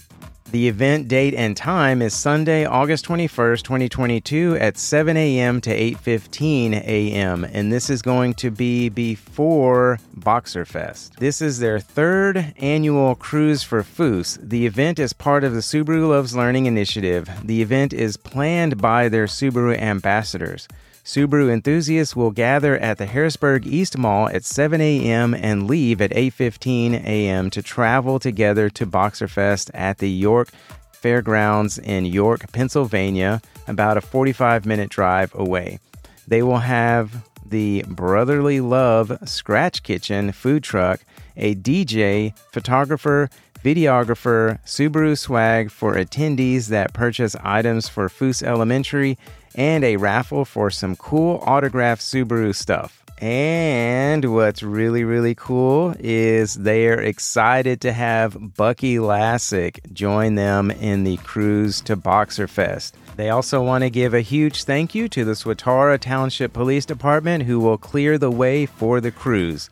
The 0.50 0.66
event 0.66 1.08
date 1.08 1.34
and 1.34 1.54
time 1.54 2.00
is 2.00 2.14
Sunday, 2.14 2.64
August 2.64 3.04
21st, 3.04 3.62
2022 3.64 4.56
at 4.56 4.78
7 4.78 5.14
a.m. 5.14 5.60
to 5.60 5.70
8:15 5.70 6.72
a.m. 6.72 7.44
and 7.44 7.70
this 7.70 7.90
is 7.90 8.00
going 8.00 8.32
to 8.34 8.50
be 8.50 8.88
before 8.88 9.98
Boxer 10.14 10.64
Fest. 10.64 11.16
This 11.18 11.42
is 11.42 11.58
their 11.58 11.78
third 11.78 12.54
annual 12.56 13.14
cruise 13.14 13.62
for 13.62 13.82
Foose. 13.82 14.38
The 14.42 14.64
event 14.64 14.98
is 14.98 15.12
part 15.12 15.44
of 15.44 15.52
the 15.52 15.60
Subaru 15.60 16.08
Loves 16.08 16.34
Learning 16.34 16.64
initiative. 16.64 17.28
The 17.44 17.60
event 17.60 17.92
is 17.92 18.16
planned 18.16 18.78
by 18.78 19.10
their 19.10 19.26
Subaru 19.26 19.78
ambassadors. 19.78 20.66
Subaru 21.08 21.50
enthusiasts 21.50 22.14
will 22.14 22.30
gather 22.30 22.76
at 22.76 22.98
the 22.98 23.06
Harrisburg 23.06 23.66
East 23.66 23.96
Mall 23.96 24.28
at 24.28 24.44
7 24.44 24.78
a.m. 24.78 25.32
and 25.32 25.66
leave 25.66 26.02
at 26.02 26.10
8:15 26.10 27.02
a.m. 27.02 27.48
to 27.48 27.62
travel 27.62 28.18
together 28.18 28.68
to 28.68 28.84
Boxerfest 28.84 29.70
at 29.72 29.98
the 29.98 30.10
York 30.10 30.50
Fairgrounds 30.92 31.78
in 31.78 32.04
York, 32.04 32.52
Pennsylvania, 32.52 33.40
about 33.66 33.96
a 33.96 34.02
45-minute 34.02 34.90
drive 34.90 35.34
away. 35.34 35.78
They 36.26 36.42
will 36.42 36.58
have 36.58 37.26
the 37.42 37.86
Brotherly 37.88 38.60
Love 38.60 39.18
Scratch 39.26 39.82
Kitchen 39.82 40.30
food 40.32 40.62
truck, 40.62 41.00
a 41.38 41.54
DJ, 41.54 42.36
photographer, 42.52 43.30
videographer, 43.62 44.58
Subaru 44.64 45.16
swag 45.16 45.70
for 45.70 45.94
attendees 45.94 46.68
that 46.68 46.92
purchase 46.92 47.36
items 47.42 47.88
for 47.88 48.08
Foose 48.08 48.42
Elementary, 48.42 49.18
and 49.54 49.84
a 49.84 49.96
raffle 49.96 50.44
for 50.44 50.70
some 50.70 50.96
cool 50.96 51.42
autographed 51.46 52.02
Subaru 52.02 52.54
stuff. 52.54 53.04
And 53.20 54.32
what's 54.32 54.62
really, 54.62 55.02
really 55.02 55.34
cool 55.34 55.94
is 55.98 56.54
they're 56.54 57.00
excited 57.00 57.80
to 57.80 57.92
have 57.92 58.54
Bucky 58.54 58.96
Lasek 58.96 59.92
join 59.92 60.36
them 60.36 60.70
in 60.70 61.02
the 61.02 61.16
cruise 61.18 61.80
to 61.82 61.96
Boxerfest. 61.96 62.92
They 63.16 63.30
also 63.30 63.60
want 63.60 63.82
to 63.82 63.90
give 63.90 64.14
a 64.14 64.20
huge 64.20 64.62
thank 64.62 64.94
you 64.94 65.08
to 65.08 65.24
the 65.24 65.32
Swatara 65.32 65.98
Township 65.98 66.52
Police 66.52 66.86
Department 66.86 67.42
who 67.42 67.58
will 67.58 67.76
clear 67.76 68.18
the 68.18 68.30
way 68.30 68.66
for 68.66 69.00
the 69.00 69.10
cruise. 69.10 69.68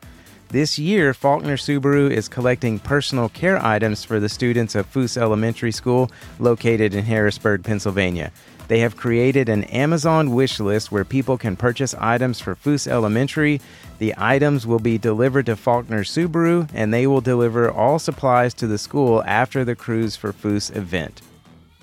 This 0.48 0.78
year, 0.78 1.12
Faulkner 1.12 1.56
Subaru 1.56 2.08
is 2.08 2.28
collecting 2.28 2.78
personal 2.78 3.28
care 3.28 3.58
items 3.58 4.04
for 4.04 4.20
the 4.20 4.28
students 4.28 4.76
of 4.76 4.90
Foose 4.92 5.16
Elementary 5.16 5.72
School 5.72 6.08
located 6.38 6.94
in 6.94 7.04
Harrisburg, 7.04 7.64
Pennsylvania. 7.64 8.30
They 8.68 8.78
have 8.78 8.96
created 8.96 9.48
an 9.48 9.64
Amazon 9.64 10.30
wish 10.30 10.60
list 10.60 10.92
where 10.92 11.04
people 11.04 11.36
can 11.36 11.56
purchase 11.56 11.94
items 11.94 12.38
for 12.38 12.54
Foose 12.54 12.86
Elementary. 12.86 13.60
The 13.98 14.14
items 14.16 14.68
will 14.68 14.78
be 14.78 14.98
delivered 14.98 15.46
to 15.46 15.56
Faulkner 15.56 16.04
Subaru, 16.04 16.70
and 16.72 16.94
they 16.94 17.08
will 17.08 17.20
deliver 17.20 17.68
all 17.68 17.98
supplies 17.98 18.54
to 18.54 18.68
the 18.68 18.78
school 18.78 19.24
after 19.24 19.64
the 19.64 19.74
Cruise 19.74 20.14
for 20.14 20.32
Foose 20.32 20.74
event. 20.74 21.22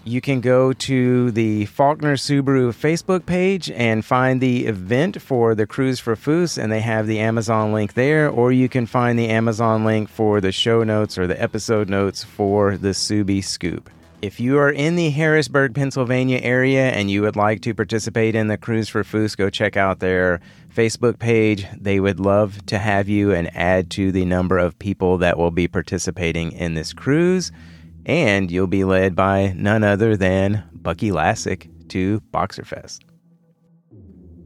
You 0.05 0.19
can 0.19 0.41
go 0.41 0.73
to 0.73 1.31
the 1.31 1.65
Faulkner 1.67 2.15
Subaru 2.15 2.73
Facebook 2.73 3.25
page 3.25 3.71
and 3.71 4.03
find 4.03 4.41
the 4.41 4.65
event 4.65 5.21
for 5.21 5.55
the 5.55 5.65
Cruise 5.65 5.97
for 5.97 6.17
Foose, 6.17 6.61
and 6.61 6.69
they 6.69 6.81
have 6.81 7.07
the 7.07 7.19
Amazon 7.19 7.71
link 7.71 7.93
there, 7.93 8.29
or 8.29 8.51
you 8.51 8.67
can 8.67 8.85
find 8.85 9.17
the 9.17 9.29
Amazon 9.29 9.85
link 9.85 10.09
for 10.09 10.41
the 10.41 10.51
show 10.51 10.83
notes 10.83 11.17
or 11.17 11.25
the 11.25 11.41
episode 11.41 11.89
notes 11.89 12.21
for 12.21 12.75
the 12.75 12.89
Subie 12.89 13.41
Scoop. 13.41 13.89
If 14.21 14.41
you 14.41 14.57
are 14.57 14.69
in 14.69 14.97
the 14.97 15.09
Harrisburg, 15.09 15.73
Pennsylvania 15.73 16.39
area 16.41 16.89
and 16.91 17.09
you 17.09 17.21
would 17.21 17.37
like 17.37 17.61
to 17.61 17.73
participate 17.73 18.35
in 18.35 18.47
the 18.47 18.57
Cruise 18.57 18.89
for 18.89 19.03
Foose, 19.03 19.37
go 19.37 19.49
check 19.49 19.77
out 19.77 19.99
their 19.99 20.41
Facebook 20.73 21.17
page. 21.17 21.65
They 21.79 22.01
would 22.01 22.19
love 22.19 22.65
to 22.65 22.77
have 22.77 23.07
you 23.07 23.31
and 23.33 23.49
add 23.55 23.89
to 23.91 24.11
the 24.11 24.25
number 24.25 24.57
of 24.57 24.77
people 24.79 25.17
that 25.19 25.37
will 25.37 25.51
be 25.51 25.69
participating 25.69 26.51
in 26.51 26.73
this 26.73 26.91
cruise. 26.91 27.53
And 28.05 28.51
you'll 28.51 28.67
be 28.67 28.83
led 28.83 29.15
by 29.15 29.53
none 29.55 29.83
other 29.83 30.17
than 30.17 30.63
Bucky 30.73 31.11
Lasek 31.11 31.69
to 31.89 32.21
Boxerfest. 32.31 32.99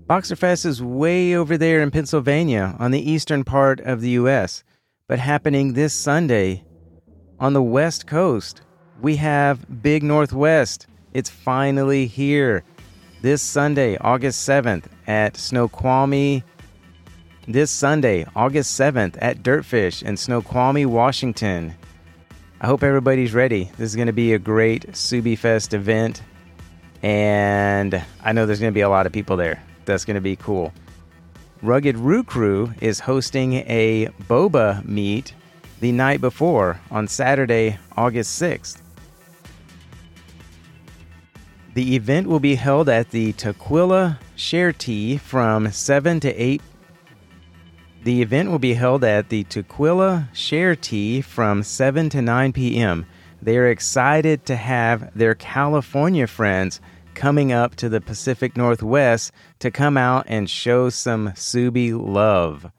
Boxerfest 0.07 0.65
is 0.65 0.81
way 0.81 1.35
over 1.35 1.57
there 1.57 1.81
in 1.81 1.91
Pennsylvania 1.91 2.75
on 2.79 2.91
the 2.91 3.11
eastern 3.11 3.43
part 3.43 3.79
of 3.81 4.01
the 4.01 4.11
U.S., 4.11 4.63
but 5.07 5.19
happening 5.19 5.73
this 5.73 5.93
Sunday 5.93 6.63
on 7.39 7.53
the 7.53 7.63
West 7.63 8.07
Coast 8.07 8.61
we 9.01 9.15
have 9.17 9.83
Big 9.83 10.03
Northwest. 10.03 10.87
It's 11.13 11.29
finally 11.29 12.07
here. 12.07 12.63
This 13.21 13.41
Sunday, 13.41 13.97
August 13.97 14.47
7th 14.47 14.85
at 15.07 15.37
Snoqualmie. 15.37 16.43
This 17.47 17.71
Sunday, 17.71 18.25
August 18.35 18.79
7th 18.79 19.17
at 19.21 19.43
Dirtfish 19.43 20.03
in 20.03 20.17
Snoqualmie, 20.17 20.85
Washington. 20.85 21.75
I 22.59 22.65
hope 22.65 22.81
everybody's 22.81 23.35
ready. 23.35 23.65
This 23.77 23.91
is 23.91 23.95
going 23.95 24.07
to 24.07 24.13
be 24.13 24.33
a 24.33 24.39
great 24.39 24.87
Subie 24.93 25.37
Fest 25.37 25.75
event. 25.75 26.23
And 27.03 28.03
I 28.23 28.31
know 28.31 28.47
there's 28.47 28.59
going 28.59 28.71
to 28.71 28.75
be 28.75 28.81
a 28.81 28.89
lot 28.89 29.05
of 29.05 29.11
people 29.11 29.37
there. 29.37 29.61
That's 29.85 30.05
going 30.05 30.15
to 30.15 30.21
be 30.21 30.35
cool. 30.35 30.73
Rugged 31.61 31.97
Roo 31.97 32.23
Crew 32.23 32.73
is 32.81 32.99
hosting 32.99 33.53
a 33.53 34.07
boba 34.27 34.83
meet 34.83 35.35
the 35.81 35.91
night 35.91 36.19
before 36.19 36.79
on 36.89 37.07
Saturday, 37.07 37.77
August 37.95 38.41
6th. 38.41 38.81
The 41.75 41.95
event 41.95 42.25
will 42.25 42.39
be 42.39 42.55
held 42.55 42.89
at 42.89 43.11
the 43.11 43.33
Tukwila 43.33 44.17
Share 44.35 44.73
Tea 44.73 45.17
from 45.17 45.71
7 45.71 46.19
to 46.21 46.33
8. 46.33 46.59
The 48.07 48.21
event 48.21 48.49
will 48.49 48.57
be 48.57 48.75
held 48.75 49.03
at 49.03 49.27
the 49.27 49.43
Tukwila 49.43 50.33
Share 50.33 50.77
Tea 50.77 51.19
from 51.19 51.61
7 51.61 52.09
to 52.11 52.21
9 52.21 52.53
p.m. 52.53 53.05
They 53.41 53.57
are 53.57 53.67
excited 53.67 54.45
to 54.45 54.55
have 54.55 55.11
their 55.13 55.35
California 55.35 56.25
friends 56.25 56.79
coming 57.15 57.51
up 57.51 57.75
to 57.75 57.89
the 57.89 57.99
Pacific 57.99 58.55
Northwest 58.55 59.33
to 59.59 59.71
come 59.71 59.97
out 59.97 60.23
and 60.29 60.49
show 60.49 60.87
some 60.87 61.31
Subie 61.31 61.91
love. 62.01 62.71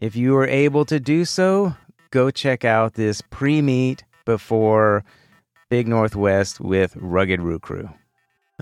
If 0.00 0.16
you 0.16 0.36
are 0.36 0.48
able 0.48 0.84
to 0.86 0.98
do 0.98 1.24
so, 1.24 1.76
go 2.10 2.32
check 2.32 2.64
out 2.64 2.94
this 2.94 3.22
pre 3.30 3.62
meet 3.62 4.02
before 4.24 5.04
Big 5.68 5.86
Northwest 5.86 6.58
with 6.58 6.96
Rugged 6.96 7.40
Roo 7.40 7.60
Crew. 7.60 7.90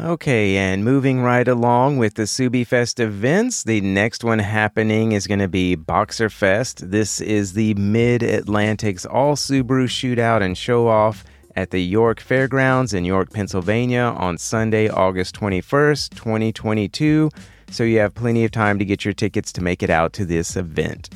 Okay, 0.03 0.57
and 0.57 0.83
moving 0.83 1.21
right 1.21 1.47
along 1.47 1.99
with 1.99 2.15
the 2.15 2.23
Subie 2.23 2.67
Fest 2.67 2.99
events, 3.01 3.65
the 3.65 3.83
next 3.83 4.25
one 4.25 4.39
happening 4.39 5.13
is 5.13 5.27
going 5.27 5.41
to 5.41 5.49
be 5.49 5.75
Boxer 5.75 6.31
Fest. 6.31 6.91
This 6.91 7.21
is 7.21 7.53
the 7.53 7.75
Mid 7.75 8.23
Atlantic's 8.23 9.05
all 9.05 9.37
Subaru 9.37 9.85
shootout 9.85 10.41
and 10.41 10.57
show 10.57 10.89
off 10.89 11.23
at 11.55 11.71
the 11.71 11.83
York 11.83 12.19
Fairgrounds 12.19 12.95
in 12.95 13.05
York, 13.05 13.31
Pennsylvania 13.31 14.15
on 14.17 14.39
Sunday, 14.39 14.89
August 14.89 15.39
21st, 15.39 16.15
2022. 16.15 17.29
So 17.71 17.85
you 17.85 17.99
have 17.99 18.15
plenty 18.15 18.47
of 18.47 18.53
time 18.53 18.79
to 18.79 18.87
get 18.87 19.05
your 19.05 19.13
tickets 19.13 19.53
to 19.53 19.61
make 19.61 19.83
it 19.83 19.91
out 19.91 20.15
to 20.15 20.25
this 20.25 20.57
event. 20.57 21.11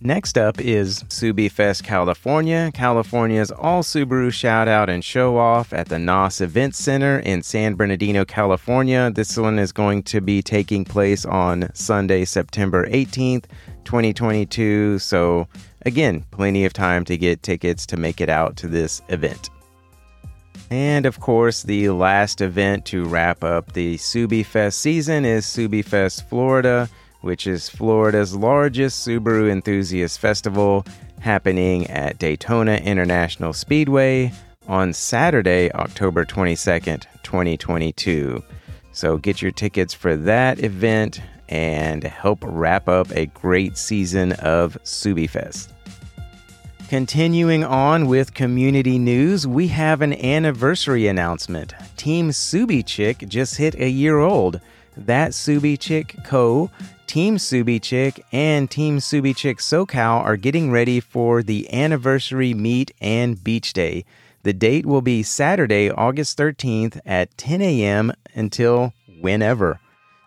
Next 0.00 0.38
up 0.38 0.60
is 0.60 1.02
Subie 1.08 1.50
Fest 1.50 1.82
California, 1.82 2.70
California's 2.72 3.50
all 3.50 3.82
Subaru 3.82 4.32
shout 4.32 4.68
out 4.68 4.88
and 4.88 5.04
show 5.04 5.36
off 5.36 5.72
at 5.72 5.88
the 5.88 5.98
NOS 5.98 6.40
Event 6.40 6.76
Center 6.76 7.18
in 7.18 7.42
San 7.42 7.74
Bernardino, 7.74 8.24
California. 8.24 9.10
This 9.12 9.36
one 9.36 9.58
is 9.58 9.72
going 9.72 10.04
to 10.04 10.20
be 10.20 10.40
taking 10.40 10.84
place 10.84 11.24
on 11.24 11.68
Sunday, 11.74 12.24
September 12.24 12.86
18th, 12.86 13.46
2022. 13.82 15.00
So, 15.00 15.48
again, 15.84 16.24
plenty 16.30 16.64
of 16.64 16.72
time 16.72 17.04
to 17.06 17.16
get 17.16 17.42
tickets 17.42 17.84
to 17.86 17.96
make 17.96 18.20
it 18.20 18.28
out 18.28 18.54
to 18.58 18.68
this 18.68 19.02
event. 19.08 19.50
And 20.70 21.06
of 21.06 21.18
course, 21.18 21.64
the 21.64 21.90
last 21.90 22.40
event 22.40 22.84
to 22.86 23.04
wrap 23.04 23.42
up 23.42 23.72
the 23.72 23.96
Subie 23.96 24.46
Fest 24.46 24.78
season 24.78 25.24
is 25.24 25.44
Subie 25.44 25.84
Fest 25.84 26.28
Florida 26.28 26.88
which 27.20 27.46
is 27.46 27.68
Florida's 27.68 28.34
largest 28.34 29.06
Subaru 29.06 29.50
enthusiast 29.50 30.20
festival, 30.20 30.84
happening 31.20 31.86
at 31.88 32.18
Daytona 32.18 32.76
International 32.76 33.52
Speedway 33.52 34.32
on 34.66 34.92
Saturday, 34.92 35.72
October 35.72 36.24
22nd, 36.24 37.04
2022. 37.22 38.42
So 38.92 39.16
get 39.16 39.42
your 39.42 39.50
tickets 39.50 39.94
for 39.94 40.16
that 40.16 40.60
event 40.60 41.20
and 41.48 42.02
help 42.04 42.38
wrap 42.42 42.88
up 42.88 43.10
a 43.12 43.26
great 43.26 43.78
season 43.78 44.32
of 44.32 44.76
SubieFest. 44.84 45.72
Continuing 46.88 47.64
on 47.64 48.06
with 48.06 48.32
community 48.32 48.98
news, 48.98 49.46
we 49.46 49.68
have 49.68 50.00
an 50.00 50.14
anniversary 50.14 51.06
announcement. 51.06 51.74
Team 51.96 52.30
Subi 52.30 52.84
Chick 52.84 53.24
just 53.28 53.56
hit 53.56 53.74
a 53.74 53.88
year 53.88 54.18
old. 54.18 54.60
That 54.96 55.32
Subi 55.32 55.78
Chick 55.78 56.16
Co. 56.24 56.70
Team 57.08 57.38
Subi 57.38 57.80
Chick 57.80 58.22
and 58.32 58.70
Team 58.70 58.98
Subi 58.98 59.34
Chick 59.34 59.58
SoCal 59.58 60.22
are 60.22 60.36
getting 60.36 60.70
ready 60.70 61.00
for 61.00 61.42
the 61.42 61.72
anniversary 61.72 62.52
meet 62.52 62.90
and 63.00 63.42
beach 63.42 63.72
day. 63.72 64.04
The 64.42 64.52
date 64.52 64.84
will 64.84 65.00
be 65.00 65.22
Saturday, 65.22 65.90
August 65.90 66.36
13th 66.36 67.00
at 67.06 67.34
10 67.38 67.62
a.m. 67.62 68.12
until 68.34 68.92
whenever. 69.22 69.80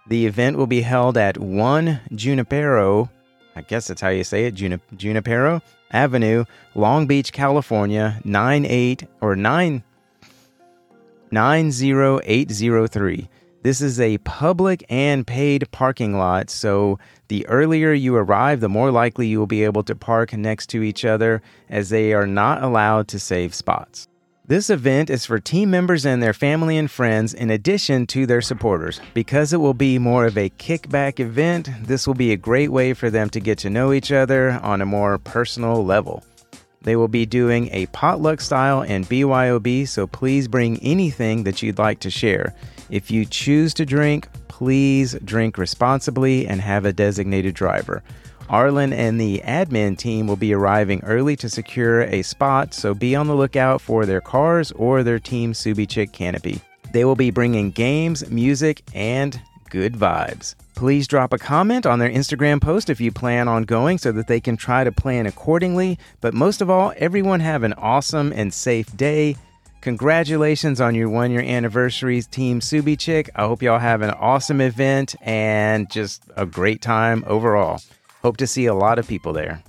The 0.07 0.25
event 0.25 0.57
will 0.57 0.65
be 0.65 0.81
held 0.81 1.19
at 1.19 1.37
1 1.37 1.99
Junipero, 2.15 3.11
I 3.55 3.61
guess 3.61 3.87
that's 3.87 4.01
how 4.01 4.09
you 4.09 4.23
say 4.23 4.45
it, 4.45 4.55
Junipero 4.55 5.61
Avenue, 5.91 6.45
Long 6.73 7.05
Beach, 7.05 7.31
California, 7.31 8.19
98 8.25 9.03
or 9.21 9.35
9 9.35 9.83
90803. 11.29 13.29
This 13.63 13.79
is 13.79 13.99
a 13.99 14.17
public 14.19 14.83
and 14.89 15.25
paid 15.25 15.69
parking 15.69 16.17
lot, 16.17 16.49
so 16.49 16.97
the 17.27 17.45
earlier 17.45 17.93
you 17.93 18.15
arrive, 18.15 18.59
the 18.59 18.67
more 18.67 18.89
likely 18.89 19.27
you 19.27 19.37
will 19.37 19.45
be 19.45 19.63
able 19.63 19.83
to 19.83 19.93
park 19.93 20.33
next 20.33 20.67
to 20.71 20.81
each 20.81 21.05
other 21.05 21.43
as 21.69 21.89
they 21.89 22.11
are 22.13 22.25
not 22.25 22.63
allowed 22.63 23.07
to 23.09 23.19
save 23.19 23.53
spots. 23.53 24.07
This 24.47 24.71
event 24.71 25.11
is 25.11 25.27
for 25.27 25.37
team 25.37 25.69
members 25.69 26.07
and 26.07 26.23
their 26.23 26.33
family 26.33 26.75
and 26.75 26.89
friends 26.89 27.35
in 27.35 27.51
addition 27.51 28.07
to 28.07 28.25
their 28.25 28.41
supporters. 28.41 28.99
Because 29.13 29.53
it 29.53 29.57
will 29.57 29.75
be 29.75 29.99
more 29.99 30.25
of 30.25 30.39
a 30.39 30.49
kickback 30.49 31.19
event, 31.19 31.69
this 31.83 32.07
will 32.07 32.15
be 32.15 32.31
a 32.31 32.37
great 32.37 32.71
way 32.71 32.93
for 32.93 33.11
them 33.11 33.29
to 33.29 33.39
get 33.39 33.59
to 33.59 33.69
know 33.69 33.93
each 33.93 34.11
other 34.11 34.59
on 34.63 34.81
a 34.81 34.87
more 34.87 35.19
personal 35.19 35.85
level. 35.85 36.23
They 36.81 36.95
will 36.95 37.07
be 37.07 37.25
doing 37.25 37.69
a 37.71 37.85
potluck 37.87 38.41
style 38.41 38.81
and 38.81 39.07
BYOB, 39.07 39.87
so 39.87 40.07
please 40.07 40.47
bring 40.47 40.79
anything 40.79 41.43
that 41.43 41.61
you'd 41.61 41.77
like 41.77 41.99
to 41.99 42.09
share. 42.09 42.55
If 42.89 43.11
you 43.11 43.25
choose 43.25 43.73
to 43.75 43.85
drink, 43.85 44.27
please 44.47 45.15
drink 45.23 45.57
responsibly 45.57 46.47
and 46.47 46.59
have 46.59 46.85
a 46.85 46.93
designated 46.93 47.53
driver. 47.53 48.03
Arlen 48.49 48.91
and 48.91 49.19
the 49.19 49.41
admin 49.45 49.97
team 49.97 50.27
will 50.27 50.35
be 50.35 50.53
arriving 50.53 51.01
early 51.05 51.35
to 51.37 51.49
secure 51.49 52.01
a 52.01 52.21
spot, 52.21 52.73
so 52.73 52.93
be 52.93 53.15
on 53.15 53.27
the 53.27 53.35
lookout 53.35 53.79
for 53.79 54.05
their 54.05 54.19
cars 54.19 54.71
or 54.73 55.03
their 55.03 55.19
Team 55.19 55.53
Subi 55.53 55.87
Chick 55.87 56.11
canopy. 56.11 56.59
They 56.91 57.05
will 57.05 57.15
be 57.15 57.31
bringing 57.31 57.71
games, 57.71 58.29
music, 58.29 58.83
and 58.93 59.39
good 59.69 59.93
vibes. 59.93 60.55
Please 60.81 61.07
drop 61.07 61.31
a 61.31 61.37
comment 61.37 61.85
on 61.85 61.99
their 61.99 62.09
Instagram 62.09 62.59
post 62.59 62.89
if 62.89 62.99
you 62.99 63.11
plan 63.11 63.47
on 63.47 63.65
going 63.65 63.99
so 63.99 64.11
that 64.11 64.25
they 64.25 64.39
can 64.39 64.57
try 64.57 64.83
to 64.83 64.91
plan 64.91 65.27
accordingly. 65.27 65.99
But 66.21 66.33
most 66.33 66.59
of 66.59 66.71
all, 66.71 66.91
everyone 66.97 67.39
have 67.41 67.61
an 67.61 67.73
awesome 67.73 68.33
and 68.33 68.51
safe 68.51 68.97
day. 68.97 69.35
Congratulations 69.81 70.81
on 70.81 70.95
your 70.95 71.07
one 71.07 71.29
year 71.29 71.43
anniversary, 71.43 72.23
Team 72.23 72.61
Subi 72.61 73.29
I 73.35 73.41
hope 73.45 73.61
y'all 73.61 73.77
have 73.77 74.01
an 74.01 74.09
awesome 74.09 74.59
event 74.59 75.13
and 75.21 75.87
just 75.87 76.23
a 76.35 76.47
great 76.47 76.81
time 76.81 77.23
overall. 77.27 77.79
Hope 78.23 78.37
to 78.37 78.47
see 78.47 78.65
a 78.65 78.73
lot 78.73 78.97
of 78.97 79.07
people 79.07 79.33
there. 79.33 79.61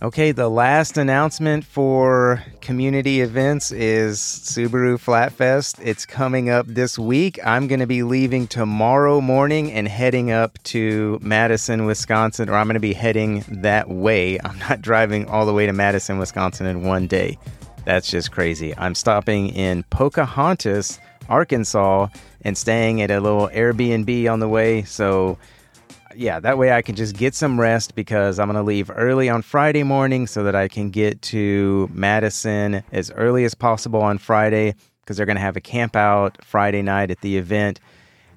Okay, 0.00 0.30
the 0.30 0.48
last 0.48 0.96
announcement 0.96 1.64
for 1.64 2.40
community 2.60 3.20
events 3.20 3.72
is 3.72 4.20
Subaru 4.20 4.96
Flatfest. 4.96 5.80
It's 5.84 6.06
coming 6.06 6.48
up 6.48 6.66
this 6.68 6.96
week. 6.96 7.40
I'm 7.44 7.66
going 7.66 7.80
to 7.80 7.86
be 7.86 8.04
leaving 8.04 8.46
tomorrow 8.46 9.20
morning 9.20 9.72
and 9.72 9.88
heading 9.88 10.30
up 10.30 10.62
to 10.64 11.18
Madison, 11.20 11.84
Wisconsin, 11.84 12.48
or 12.48 12.54
I'm 12.54 12.66
going 12.68 12.74
to 12.74 12.80
be 12.80 12.92
heading 12.92 13.44
that 13.48 13.88
way. 13.88 14.38
I'm 14.44 14.56
not 14.60 14.80
driving 14.82 15.26
all 15.26 15.46
the 15.46 15.52
way 15.52 15.66
to 15.66 15.72
Madison, 15.72 16.18
Wisconsin 16.18 16.66
in 16.66 16.84
one 16.84 17.08
day. 17.08 17.36
That's 17.84 18.08
just 18.08 18.30
crazy. 18.30 18.76
I'm 18.78 18.94
stopping 18.94 19.48
in 19.48 19.82
Pocahontas, 19.90 21.00
Arkansas, 21.28 22.06
and 22.42 22.56
staying 22.56 23.02
at 23.02 23.10
a 23.10 23.18
little 23.18 23.48
Airbnb 23.48 24.32
on 24.32 24.38
the 24.38 24.48
way. 24.48 24.84
So, 24.84 25.38
yeah, 26.18 26.40
that 26.40 26.58
way 26.58 26.72
I 26.72 26.82
can 26.82 26.96
just 26.96 27.16
get 27.16 27.32
some 27.34 27.60
rest 27.60 27.94
because 27.94 28.40
I'm 28.40 28.48
going 28.48 28.56
to 28.56 28.62
leave 28.62 28.90
early 28.92 29.28
on 29.28 29.40
Friday 29.40 29.84
morning 29.84 30.26
so 30.26 30.42
that 30.42 30.56
I 30.56 30.66
can 30.66 30.90
get 30.90 31.22
to 31.22 31.88
Madison 31.92 32.82
as 32.90 33.12
early 33.12 33.44
as 33.44 33.54
possible 33.54 34.02
on 34.02 34.18
Friday 34.18 34.74
because 35.00 35.16
they're 35.16 35.26
going 35.26 35.36
to 35.36 35.42
have 35.42 35.56
a 35.56 35.60
camp 35.60 35.94
out 35.94 36.44
Friday 36.44 36.82
night 36.82 37.12
at 37.12 37.20
the 37.20 37.36
event. 37.36 37.78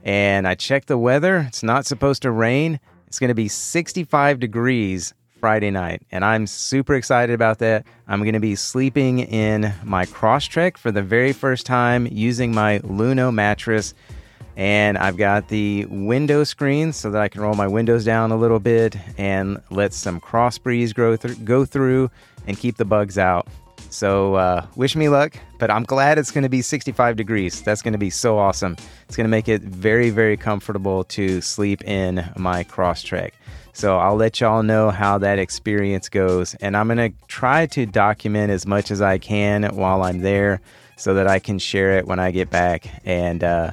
And 0.04 0.48
I 0.48 0.54
checked 0.54 0.90
the 0.90 0.98
weather. 0.98 1.46
It's 1.48 1.64
not 1.64 1.88
supposed 1.88 2.22
to 2.22 2.30
rain. 2.30 2.80
It's 3.08 3.18
going 3.18 3.30
to 3.30 3.34
be 3.34 3.48
65 3.48 4.40
degrees 4.40 5.16
Friday 5.40 5.72
night. 5.72 6.04
And 6.12 6.24
I'm 6.24 6.46
super 6.46 6.94
excited 6.94 7.34
about 7.34 7.58
that. 7.60 7.88
I'm 8.08 8.22
going 8.22 8.34
to 8.34 8.40
be 8.40 8.56
sleeping 8.56 9.20
in 9.20 9.74
my 9.84 10.06
Crosstrek 10.06 10.78
for 10.78 10.92
the 10.92 11.02
very 11.02 11.34
first 11.34 11.66
time 11.66 12.08
using 12.12 12.54
my 12.54 12.78
Luno 12.80 13.34
mattress 13.34 13.96
and 14.62 14.96
I've 15.00 15.18
got 15.18 15.48
the 15.48 15.86
window 15.86 16.44
screen 16.44 16.94
so 16.94 17.10
that 17.10 17.20
I 17.20 17.30
can 17.30 17.42
roll 17.42 17.56
my 17.56 17.66
windows 17.66 18.06
down 18.06 18.32
a 18.32 18.36
little 18.36 18.60
bit 18.60 18.96
and 19.18 19.60
let 19.72 19.92
some 19.92 20.20
cross 20.20 20.60
breeze 20.60 20.94
grow 20.94 21.16
th- 21.16 21.44
go 21.44 21.66
through 21.66 22.12
and 22.46 22.56
keep 22.56 22.78
the 22.78 22.86
bugs 22.86 23.18
out. 23.18 23.48
So 23.90 24.36
uh, 24.36 24.68
wish 24.76 24.96
me 24.96 25.10
luck, 25.10 25.36
but 25.58 25.72
I'm 25.72 25.82
glad 25.82 26.20
it's 26.20 26.30
going 26.30 26.44
to 26.44 26.50
be 26.50 26.62
65 26.62 27.16
degrees. 27.16 27.64
That's 27.64 27.82
going 27.82 27.94
to 27.94 27.98
be 27.98 28.12
so 28.12 28.38
awesome. 28.38 28.78
It's 29.08 29.18
going 29.18 29.26
to 29.26 29.32
make 29.32 29.50
it 29.50 29.64
very, 29.64 30.12
very 30.12 30.38
comfortable 30.38 31.06
to 31.06 31.42
sleep 31.42 31.84
in 31.86 32.24
my 32.38 32.64
Crosstrek. 32.64 33.32
So 33.74 33.98
I'll 33.98 34.16
let 34.16 34.42
y'all 34.42 34.62
know 34.62 34.92
how 34.92 35.18
that 35.18 35.40
experience 35.40 36.08
goes, 36.08 36.54
and 36.62 36.78
I'm 36.78 36.88
going 36.88 37.12
to 37.12 37.18
try 37.26 37.66
to 37.66 37.88
document 37.88 38.52
as 38.52 38.68
much 38.68 38.92
as 38.92 39.02
I 39.02 39.18
can 39.18 39.76
while 39.76 40.04
I'm 40.04 40.20
there, 40.20 40.62
so 40.98 41.16
that 41.16 41.26
I 41.26 41.40
can 41.40 41.58
share 41.58 41.98
it 41.98 42.06
when 42.06 42.20
I 42.20 42.30
get 42.30 42.52
back 42.52 42.88
and. 43.06 43.44
Uh, 43.44 43.72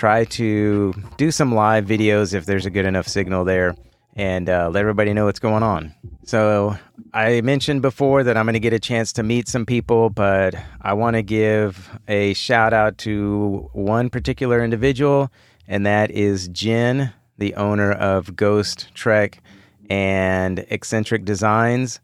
try 0.00 0.24
to 0.24 0.94
do 1.18 1.30
some 1.30 1.54
live 1.54 1.84
videos 1.84 2.32
if 2.32 2.46
there's 2.46 2.64
a 2.64 2.70
good 2.70 2.86
enough 2.86 3.06
signal 3.06 3.44
there 3.44 3.76
and 4.16 4.48
uh, 4.48 4.70
let 4.72 4.80
everybody 4.80 5.12
know 5.12 5.26
what's 5.26 5.38
going 5.38 5.62
on. 5.62 5.94
So, 6.24 6.74
I 7.12 7.42
mentioned 7.42 7.82
before 7.82 8.24
that 8.24 8.34
I'm 8.34 8.46
going 8.46 8.54
to 8.54 8.60
get 8.60 8.72
a 8.72 8.78
chance 8.78 9.12
to 9.14 9.22
meet 9.22 9.46
some 9.46 9.66
people, 9.66 10.08
but 10.08 10.54
I 10.80 10.94
want 10.94 11.16
to 11.16 11.22
give 11.22 11.90
a 12.08 12.32
shout 12.32 12.72
out 12.72 12.96
to 12.98 13.68
one 13.74 14.08
particular 14.08 14.64
individual, 14.64 15.30
and 15.68 15.84
that 15.84 16.10
is 16.10 16.48
Jen, 16.48 17.12
the 17.36 17.54
owner 17.56 17.92
of 17.92 18.34
Ghost 18.34 18.88
Trek 18.94 19.42
and 19.90 20.60
Eccentric 20.70 21.26
Designs. 21.26 22.00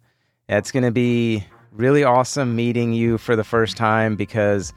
That's 0.48 0.70
going 0.70 0.84
to 0.84 0.90
be 0.90 1.46
really 1.72 2.04
awesome 2.04 2.56
meeting 2.56 2.92
you 2.92 3.16
for 3.16 3.36
the 3.36 3.44
first 3.44 3.78
time 3.78 4.16
because 4.16 4.74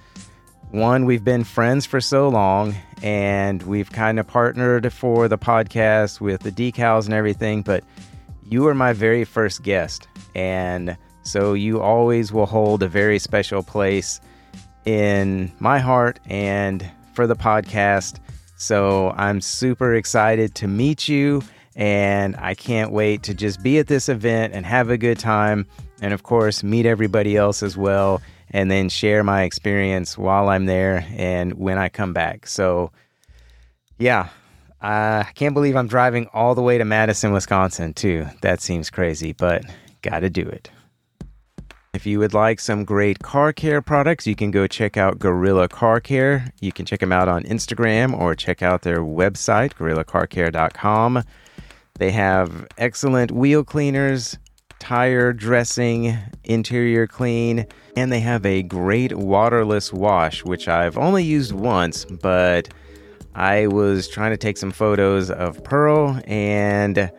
one, 0.72 1.06
we've 1.06 1.24
been 1.24 1.44
friends 1.44 1.86
for 1.86 2.00
so 2.00 2.30
long 2.30 2.76
and 3.02 3.64
we've 3.64 3.92
kind 3.92 4.20
of 4.20 4.28
partnered 4.28 4.92
for 4.94 5.28
the 5.28 5.38
podcast 5.38 6.22
with 6.22 6.42
the 6.42 6.52
decals 6.52 7.06
and 7.06 7.14
everything, 7.14 7.64
but 7.64 7.84
you 8.44 8.62
were 8.62 8.76
my 8.76 8.94
very 8.94 9.24
first 9.24 9.64
guest. 9.64 10.08
And 10.36 10.96
so 11.24 11.54
you 11.54 11.82
always 11.82 12.32
will 12.32 12.46
hold 12.46 12.84
a 12.84 12.88
very 12.88 13.18
special 13.18 13.64
place 13.64 14.22
in 14.86 15.52
my 15.60 15.80
heart 15.80 16.20
and 16.26 16.88
for 17.14 17.26
the 17.26 17.36
podcast. 17.36 18.20
So 18.58 19.12
I'm 19.18 19.42
super 19.42 19.96
excited 19.96 20.54
to 20.56 20.68
meet 20.68 21.08
you 21.08 21.42
and 21.76 22.36
I 22.38 22.54
can't 22.54 22.92
wait 22.92 23.24
to 23.24 23.34
just 23.34 23.64
be 23.64 23.80
at 23.80 23.88
this 23.88 24.08
event 24.08 24.54
and 24.54 24.66
have 24.68 24.90
a 24.90 24.98
good 24.98 25.18
time. 25.18 25.66
And 26.02 26.14
of 26.14 26.24
course, 26.24 26.64
meet 26.64 26.86
everybody 26.86 27.38
else 27.38 27.64
as 27.64 27.76
well 27.76 28.22
and 28.52 28.70
then 28.70 28.90
share 28.90 29.24
my 29.24 29.44
experience 29.44 30.18
while 30.18 30.50
I'm 30.50 30.66
there 30.66 31.06
and 31.12 31.54
when 31.54 31.78
I 31.78 31.90
come 31.90 32.14
back. 32.14 32.48
So, 32.48 32.92
yeah, 33.98 34.30
I 34.82 35.28
can't 35.36 35.54
believe 35.54 35.76
I'm 35.76 35.88
driving 35.88 36.28
all 36.34 36.56
the 36.56 36.62
way 36.62 36.78
to 36.78 36.86
Madison, 36.86 37.34
Wisconsin, 37.34 37.94
too. 37.94 38.28
That 38.42 38.62
seems 38.62 38.90
crazy, 38.90 39.34
but 39.34 39.64
gotta 40.02 40.30
do 40.30 40.42
it. 40.42 40.72
If 41.94 42.06
you 42.06 42.20
would 42.20 42.36
like 42.36 42.60
some 42.60 42.86
great 42.86 43.20
car 43.20 43.52
care 43.52 43.82
products, 43.82 44.28
you 44.28 44.36
can 44.36 44.52
go 44.52 44.68
check 44.68 44.96
out 44.96 45.18
Gorilla 45.18 45.68
Car 45.68 46.00
Care. 46.00 46.54
You 46.62 46.72
can 46.72 46.86
check 46.86 47.00
them 47.00 47.12
out 47.12 47.28
on 47.28 47.44
Instagram 47.44 48.18
or 48.18 48.36
check 48.36 48.62
out 48.62 48.84
their 48.84 49.00
website, 49.00 49.74
gorillacarcare.com. 49.74 51.24
They 51.96 52.12
have 52.12 52.68
excellent 52.78 53.32
wheel 53.32 53.64
cleaners, 53.64 54.38
tire 54.80 55.34
dressing, 55.34 56.18
interior 56.44 57.06
clean, 57.06 57.66
and 57.96 58.12
they 58.12 58.20
have 58.22 58.46
a 58.46 58.64
great 58.64 59.14
waterless 59.16 59.94
wash, 59.94 60.44
which 60.44 60.68
I've 60.68 60.98
only 60.98 61.24
used 61.24 61.52
once, 61.52 62.06
but 62.06 62.70
I 63.36 63.68
was 63.68 64.08
trying 64.08 64.32
to 64.32 64.38
take 64.38 64.58
some 64.58 64.72
photos 64.72 65.30
of 65.30 65.64
Pearl 65.64 66.20
and 66.26 67.12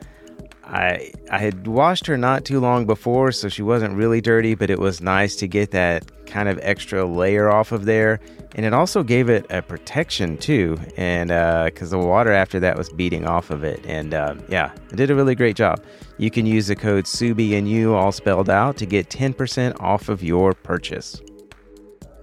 I 0.70 1.12
I 1.30 1.38
had 1.38 1.66
washed 1.66 2.06
her 2.06 2.16
not 2.16 2.44
too 2.44 2.60
long 2.60 2.86
before, 2.86 3.32
so 3.32 3.48
she 3.48 3.62
wasn't 3.62 3.96
really 3.96 4.20
dirty, 4.20 4.54
but 4.54 4.70
it 4.70 4.78
was 4.78 5.00
nice 5.00 5.34
to 5.36 5.48
get 5.48 5.72
that 5.72 6.26
kind 6.26 6.48
of 6.48 6.60
extra 6.62 7.04
layer 7.04 7.50
off 7.50 7.72
of 7.72 7.84
there, 7.86 8.20
and 8.54 8.64
it 8.64 8.72
also 8.72 9.02
gave 9.02 9.28
it 9.28 9.46
a 9.50 9.62
protection 9.62 10.36
too, 10.36 10.78
and 10.96 11.30
because 11.64 11.92
uh, 11.92 11.98
the 11.98 12.06
water 12.06 12.32
after 12.32 12.60
that 12.60 12.78
was 12.78 12.88
beating 12.88 13.26
off 13.26 13.50
of 13.50 13.64
it, 13.64 13.84
and 13.84 14.14
uh, 14.14 14.36
yeah, 14.48 14.72
it 14.90 14.96
did 14.96 15.10
a 15.10 15.14
really 15.14 15.34
great 15.34 15.56
job. 15.56 15.84
You 16.18 16.30
can 16.30 16.46
use 16.46 16.68
the 16.68 16.76
code 16.76 17.04
Subie 17.04 17.56
and 17.58 17.68
you 17.68 17.94
all 17.94 18.12
spelled 18.12 18.50
out 18.50 18.76
to 18.76 18.86
get 18.86 19.08
10% 19.08 19.80
off 19.80 20.08
of 20.08 20.22
your 20.22 20.52
purchase. 20.52 21.20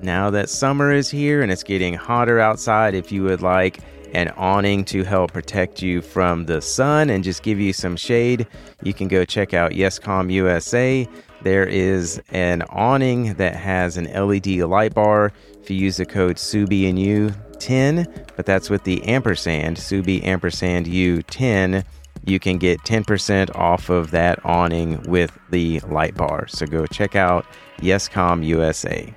Now 0.02 0.30
that 0.30 0.50
summer 0.50 0.92
is 0.92 1.10
here 1.10 1.42
and 1.42 1.52
it's 1.52 1.64
getting 1.64 1.96
hotter 1.96 2.40
outside, 2.40 2.94
if 2.94 3.12
you 3.12 3.24
would 3.24 3.42
like 3.42 3.80
an 4.14 4.30
awning 4.38 4.86
to 4.86 5.04
help 5.04 5.34
protect 5.34 5.82
you 5.82 6.02
from 6.02 6.46
the 6.46 6.62
sun 6.62 7.10
and 7.10 7.24
just 7.24 7.44
give 7.44 7.60
you 7.60 7.74
some 7.74 7.96
shade, 7.96 8.48
you 8.84 8.94
can 8.94 9.08
go 9.08 9.26
check 9.26 9.54
out 9.54 9.72
Yescom 9.72 10.32
USA. 10.32 11.08
There 11.42 11.66
is 11.66 12.22
an 12.30 12.64
awning 12.64 13.36
that 13.36 13.56
has 13.56 13.98
an 13.98 14.06
LED 14.06 14.48
light 14.48 14.94
bar. 14.94 15.32
If 15.62 15.70
you 15.70 15.78
use 15.78 15.98
the 15.98 16.06
code 16.06 16.38
subi 16.38 16.94
u10 16.94 18.28
but 18.36 18.46
that's 18.46 18.70
with 18.70 18.84
the 18.84 19.04
ampersand, 19.04 19.78
Subi 19.78 20.24
ampersand 20.24 20.88
U 20.88 21.24
10, 21.24 21.84
you 22.26 22.40
can 22.40 22.58
get 22.58 22.80
10% 22.82 23.56
off 23.56 23.90
of 23.90 24.12
that 24.12 24.40
awning 24.46 25.02
with 25.04 25.38
the 25.50 25.80
light 25.82 26.16
bar. 26.16 26.48
So 26.48 26.66
go 26.66 26.86
check 26.86 27.16
out 27.16 27.46
Yescom 27.80 28.46
USA. 28.46 29.14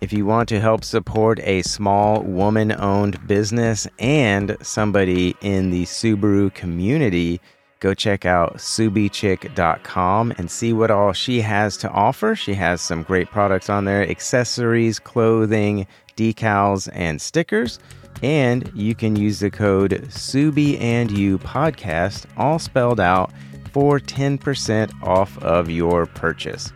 If 0.00 0.12
you 0.12 0.26
want 0.26 0.48
to 0.50 0.60
help 0.60 0.84
support 0.84 1.40
a 1.40 1.62
small 1.62 2.22
woman 2.22 2.72
owned 2.72 3.26
business 3.26 3.88
and 3.98 4.56
somebody 4.60 5.34
in 5.40 5.70
the 5.70 5.84
Subaru 5.84 6.52
community, 6.52 7.40
go 7.80 7.94
check 7.94 8.26
out 8.26 8.56
subichick.com 8.56 10.34
and 10.36 10.50
see 10.50 10.72
what 10.72 10.90
all 10.90 11.12
she 11.12 11.40
has 11.40 11.76
to 11.78 11.90
offer. 11.90 12.34
She 12.34 12.54
has 12.54 12.82
some 12.82 13.02
great 13.02 13.30
products 13.30 13.70
on 13.70 13.84
there 13.84 14.08
accessories, 14.08 14.98
clothing, 14.98 15.86
decals, 16.16 16.88
and 16.92 17.20
stickers. 17.20 17.78
And 18.22 18.70
you 18.74 18.94
can 18.94 19.16
use 19.16 19.40
the 19.40 19.50
code 19.50 19.92
Subie 20.08 20.80
and 20.80 21.10
You 21.10 21.38
podcast, 21.38 22.26
all 22.36 22.58
spelled 22.58 23.00
out, 23.00 23.32
for 23.72 23.98
10% 23.98 25.02
off 25.02 25.36
of 25.38 25.68
your 25.68 26.06
purchase. 26.06 26.72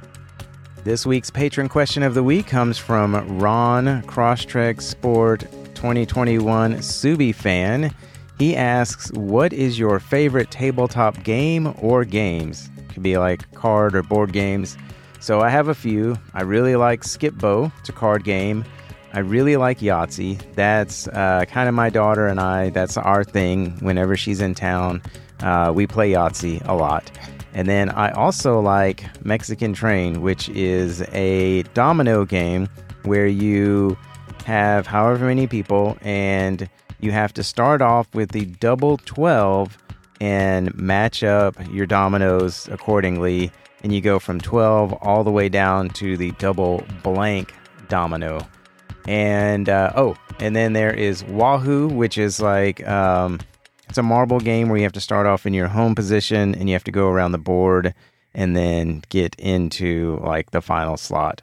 This 0.88 1.04
week's 1.04 1.28
patron 1.28 1.68
question 1.68 2.02
of 2.02 2.14
the 2.14 2.22
week 2.22 2.46
comes 2.46 2.78
from 2.78 3.38
Ron 3.38 4.00
Crosstrek 4.04 4.80
Sport 4.80 5.40
2021 5.74 6.76
Subi 6.76 7.34
fan. 7.34 7.94
He 8.38 8.56
asks, 8.56 9.12
What 9.12 9.52
is 9.52 9.78
your 9.78 10.00
favorite 10.00 10.50
tabletop 10.50 11.22
game 11.24 11.74
or 11.82 12.06
games? 12.06 12.70
Could 12.88 13.02
be 13.02 13.18
like 13.18 13.52
card 13.52 13.94
or 13.94 14.02
board 14.02 14.32
games. 14.32 14.78
So 15.20 15.42
I 15.42 15.50
have 15.50 15.68
a 15.68 15.74
few. 15.74 16.16
I 16.32 16.40
really 16.40 16.74
like 16.74 17.04
Skip-Bo, 17.04 17.70
it's 17.80 17.90
a 17.90 17.92
card 17.92 18.24
game. 18.24 18.64
I 19.12 19.18
really 19.18 19.58
like 19.58 19.80
Yahtzee. 19.80 20.40
That's 20.54 21.06
uh, 21.08 21.44
kind 21.48 21.68
of 21.68 21.74
my 21.74 21.90
daughter 21.90 22.28
and 22.28 22.40
I, 22.40 22.70
that's 22.70 22.96
our 22.96 23.24
thing. 23.24 23.76
Whenever 23.80 24.16
she's 24.16 24.40
in 24.40 24.54
town, 24.54 25.02
uh, 25.40 25.70
we 25.74 25.86
play 25.86 26.12
Yahtzee 26.12 26.66
a 26.66 26.72
lot. 26.72 27.10
And 27.58 27.68
then 27.68 27.90
I 27.90 28.12
also 28.12 28.60
like 28.60 29.04
Mexican 29.24 29.72
Train, 29.72 30.20
which 30.20 30.48
is 30.50 31.02
a 31.10 31.64
domino 31.74 32.24
game 32.24 32.68
where 33.02 33.26
you 33.26 33.98
have 34.44 34.86
however 34.86 35.26
many 35.26 35.48
people 35.48 35.98
and 36.02 36.70
you 37.00 37.10
have 37.10 37.32
to 37.34 37.42
start 37.42 37.82
off 37.82 38.14
with 38.14 38.30
the 38.30 38.44
double 38.44 38.96
12 38.98 39.76
and 40.20 40.72
match 40.76 41.24
up 41.24 41.56
your 41.72 41.84
dominoes 41.84 42.68
accordingly. 42.68 43.50
And 43.82 43.92
you 43.92 44.00
go 44.02 44.20
from 44.20 44.40
12 44.40 44.92
all 44.92 45.24
the 45.24 45.32
way 45.32 45.48
down 45.48 45.88
to 45.94 46.16
the 46.16 46.30
double 46.38 46.84
blank 47.02 47.52
domino. 47.88 48.46
And 49.08 49.68
uh, 49.68 49.94
oh, 49.96 50.16
and 50.38 50.54
then 50.54 50.74
there 50.74 50.94
is 50.94 51.24
Wahoo, 51.24 51.88
which 51.88 52.18
is 52.18 52.38
like 52.38 52.86
um, 52.86 53.40
it's 53.88 53.98
a 53.98 54.02
marble 54.02 54.40
game 54.40 54.68
where 54.68 54.76
you 54.76 54.84
have 54.84 54.92
to 54.92 55.00
start 55.00 55.26
off 55.26 55.46
in 55.46 55.54
your 55.54 55.68
home 55.68 55.94
position 55.94 56.54
and 56.54 56.68
you 56.68 56.74
have 56.74 56.84
to 56.84 56.92
go 56.92 57.08
around 57.08 57.32
the 57.32 57.38
board 57.38 57.94
and 58.34 58.56
then 58.56 59.02
get 59.08 59.34
into 59.36 60.20
like 60.22 60.50
the 60.50 60.60
final 60.60 60.96
slot. 60.96 61.42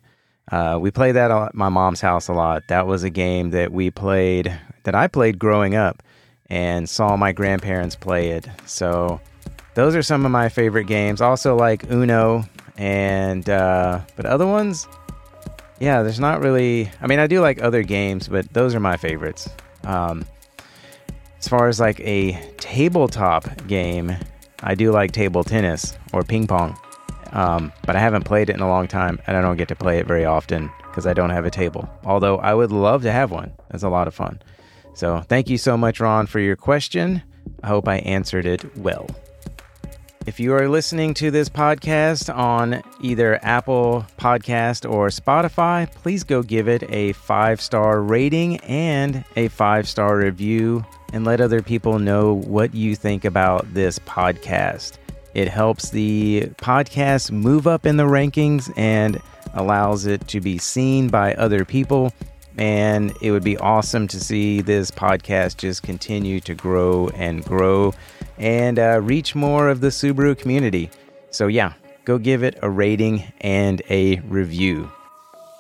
Uh, 0.51 0.77
we 0.79 0.91
play 0.91 1.12
that 1.12 1.31
at 1.31 1.55
my 1.55 1.69
mom's 1.69 2.01
house 2.01 2.27
a 2.27 2.34
lot. 2.34 2.63
That 2.67 2.86
was 2.86 3.03
a 3.03 3.10
game 3.10 3.49
that 3.49 3.71
we 3.71 3.89
played, 3.89 4.55
that 4.84 4.93
I 4.93 5.08
played 5.08 5.39
growing 5.39 5.75
up 5.75 6.03
and 6.49 6.88
saw 6.88 7.17
my 7.17 7.31
grandparents 7.31 7.95
play 7.95 8.29
it. 8.29 8.47
So 8.65 9.19
those 9.73 9.95
are 9.95 10.03
some 10.03 10.23
of 10.23 10.31
my 10.31 10.49
favorite 10.49 10.86
games. 10.86 11.21
Also 11.21 11.55
like 11.55 11.89
Uno 11.89 12.45
and, 12.77 13.49
uh, 13.49 14.01
but 14.15 14.27
other 14.27 14.45
ones, 14.45 14.88
yeah, 15.79 16.03
there's 16.03 16.19
not 16.19 16.41
really. 16.41 16.89
I 17.01 17.08
mean, 17.08 17.19
I 17.19 17.27
do 17.27 17.41
like 17.41 17.62
other 17.62 17.84
games, 17.84 18.27
but 18.27 18.51
those 18.53 18.75
are 18.75 18.79
my 18.79 18.97
favorites. 18.97 19.49
Um, 19.84 20.25
as 21.45 21.49
far 21.49 21.67
as 21.67 21.79
like 21.79 21.99
a 21.99 22.31
tabletop 22.58 23.67
game, 23.67 24.17
I 24.62 24.73
do 24.73 24.91
like 24.91 25.12
table 25.12 25.43
tennis 25.43 25.95
or 26.12 26.23
ping 26.23 26.47
pong, 26.47 26.75
um, 27.34 27.71
but 27.86 27.95
I 27.95 27.99
haven't 27.99 28.23
played 28.23 28.49
it 28.49 28.55
in 28.55 28.63
a 28.63 28.67
long 28.67 28.88
time, 28.88 29.19
and 29.27 29.38
I 29.38 29.41
don't 29.43 29.55
get 29.55 29.67
to 29.67 29.75
play 29.75 29.99
it 29.99 30.08
very 30.08 30.25
often 30.25 30.71
because 30.86 31.05
I 31.05 31.13
don't 31.13 31.29
have 31.29 31.45
a 31.45 31.51
table. 31.51 31.88
Although 32.03 32.39
I 32.39 32.55
would 32.55 32.71
love 32.71 33.03
to 33.03 33.12
have 33.12 33.29
one. 33.29 33.53
That's 33.69 33.84
a 33.84 33.89
lot 33.89 34.08
of 34.08 34.15
fun. 34.15 34.41
So 34.95 35.19
thank 35.19 35.47
you 35.47 35.60
so 35.60 35.77
much, 35.77 35.99
Ron, 35.99 36.25
for 36.25 36.39
your 36.39 36.55
question. 36.55 37.21
I 37.62 37.67
hope 37.67 37.88
I 37.88 37.97
answered 37.97 38.47
it 38.47 38.75
well. 38.75 39.08
If 40.25 40.39
you 40.39 40.55
are 40.55 40.67
listening 40.67 41.13
to 41.15 41.29
this 41.29 41.47
podcast 41.47 42.36
on 42.36 42.81
either 43.01 43.38
Apple 43.45 44.03
Podcast 44.17 44.91
or 44.91 45.10
Spotify, 45.10 45.93
please 45.93 46.23
go 46.23 46.41
give 46.41 46.67
it 46.67 46.81
a 46.89 47.13
five 47.13 47.62
star 47.62 48.01
rating 48.01 48.58
and 48.62 49.23
a 49.36 49.49
five 49.49 49.88
star 49.88 50.17
review 50.17 50.84
and 51.13 51.25
let 51.25 51.41
other 51.41 51.61
people 51.61 51.99
know 51.99 52.33
what 52.33 52.73
you 52.73 52.95
think 52.95 53.25
about 53.25 53.73
this 53.73 53.99
podcast. 53.99 54.97
It 55.33 55.49
helps 55.49 55.89
the 55.89 56.49
podcast 56.57 57.31
move 57.31 57.67
up 57.67 57.85
in 57.85 57.97
the 57.97 58.03
rankings 58.03 58.71
and 58.77 59.21
allows 59.53 60.05
it 60.05 60.27
to 60.29 60.39
be 60.39 60.57
seen 60.57 61.09
by 61.09 61.33
other 61.35 61.65
people. 61.65 62.13
And 62.57 63.13
it 63.21 63.31
would 63.31 63.43
be 63.43 63.57
awesome 63.57 64.07
to 64.07 64.19
see 64.19 64.61
this 64.61 64.91
podcast 64.91 65.57
just 65.57 65.83
continue 65.83 66.39
to 66.41 66.55
grow 66.55 67.09
and 67.09 67.43
grow 67.43 67.93
and 68.37 68.79
uh, 68.79 69.01
reach 69.01 69.35
more 69.35 69.69
of 69.69 69.81
the 69.81 69.89
Subaru 69.89 70.37
community. 70.37 70.89
So, 71.31 71.47
yeah, 71.47 71.73
go 72.05 72.17
give 72.17 72.43
it 72.43 72.57
a 72.61 72.69
rating 72.69 73.23
and 73.41 73.81
a 73.89 74.19
review. 74.21 74.89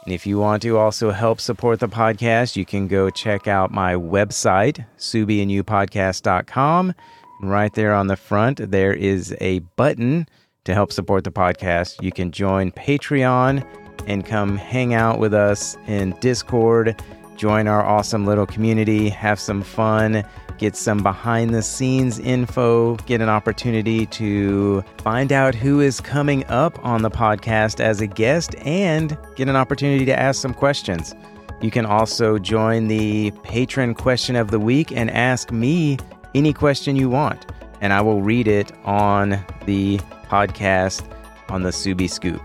And 0.05 0.13
if 0.13 0.27
you 0.27 0.37
want 0.37 0.61
to 0.61 0.77
also 0.77 1.09
help 1.09 1.41
support 1.41 1.79
the 1.79 1.87
podcast, 1.87 2.55
you 2.55 2.63
can 2.63 2.87
go 2.87 3.09
check 3.09 3.47
out 3.47 3.71
my 3.71 3.95
website, 3.95 4.85
subieandyoupodcast.com. 4.99 6.93
And 7.41 7.51
right 7.51 7.73
there 7.73 7.93
on 7.93 8.05
the 8.05 8.15
front, 8.15 8.71
there 8.71 8.93
is 8.93 9.35
a 9.41 9.59
button 9.77 10.27
to 10.65 10.75
help 10.75 10.91
support 10.91 11.23
the 11.23 11.31
podcast. 11.31 12.01
You 12.03 12.11
can 12.11 12.31
join 12.31 12.71
Patreon 12.71 13.65
and 14.07 14.23
come 14.23 14.57
hang 14.57 14.93
out 14.93 15.17
with 15.17 15.33
us 15.33 15.75
in 15.87 16.11
Discord, 16.19 17.01
join 17.35 17.67
our 17.67 17.83
awesome 17.83 18.27
little 18.27 18.45
community, 18.45 19.09
have 19.09 19.39
some 19.39 19.63
fun 19.63 20.23
get 20.57 20.75
some 20.75 21.03
behind 21.03 21.53
the 21.53 21.61
scenes 21.61 22.19
info, 22.19 22.95
get 23.05 23.21
an 23.21 23.29
opportunity 23.29 24.05
to 24.07 24.83
find 24.97 25.31
out 25.31 25.55
who 25.55 25.79
is 25.79 25.99
coming 25.99 26.45
up 26.47 26.83
on 26.83 27.01
the 27.01 27.11
podcast 27.11 27.79
as 27.79 28.01
a 28.01 28.07
guest, 28.07 28.55
and 28.59 29.17
get 29.35 29.47
an 29.47 29.55
opportunity 29.55 30.05
to 30.05 30.17
ask 30.17 30.41
some 30.41 30.53
questions. 30.53 31.13
You 31.61 31.71
can 31.71 31.85
also 31.85 32.37
join 32.37 32.87
the 32.87 33.31
patron 33.43 33.95
question 33.95 34.35
of 34.35 34.51
the 34.51 34.59
week 34.59 34.91
and 34.91 35.09
ask 35.11 35.51
me 35.51 35.97
any 36.33 36.53
question 36.53 36.95
you 36.95 37.09
want, 37.09 37.45
and 37.81 37.93
I 37.93 38.01
will 38.01 38.21
read 38.21 38.47
it 38.47 38.71
on 38.83 39.43
the 39.65 39.97
podcast 40.27 41.09
on 41.49 41.63
the 41.63 41.69
Subie 41.69 42.09
Scoop. 42.09 42.41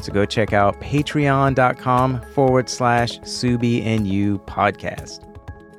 So 0.00 0.12
go 0.12 0.26
check 0.26 0.52
out 0.52 0.80
patreon.com 0.80 2.20
forward 2.32 2.68
slash 2.68 3.18
Subie 3.20 3.84
and 3.84 4.06
You 4.06 4.38
podcast. 4.40 5.33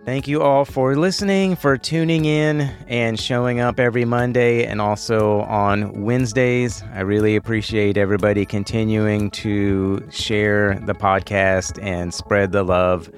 Thank 0.06 0.28
you 0.28 0.44
all 0.44 0.66
for 0.66 0.96
listening, 0.96 1.56
for 1.56 1.80
tuning 1.80 2.26
in, 2.26 2.62
and 2.88 3.20
showing 3.20 3.60
up 3.60 3.80
every 3.80 4.06
Monday 4.06 4.64
and 4.64 4.80
also 4.80 5.40
on 5.42 6.04
Wednesdays. 6.04 6.84
I 6.94 7.00
really 7.00 7.36
appreciate 7.36 7.98
everybody 7.98 8.46
continuing 8.46 9.32
to 9.32 10.08
share 10.12 10.76
the 10.76 10.94
podcast 10.94 11.82
and 11.82 12.14
spread 12.14 12.52
the 12.52 12.62
love. 12.62 13.10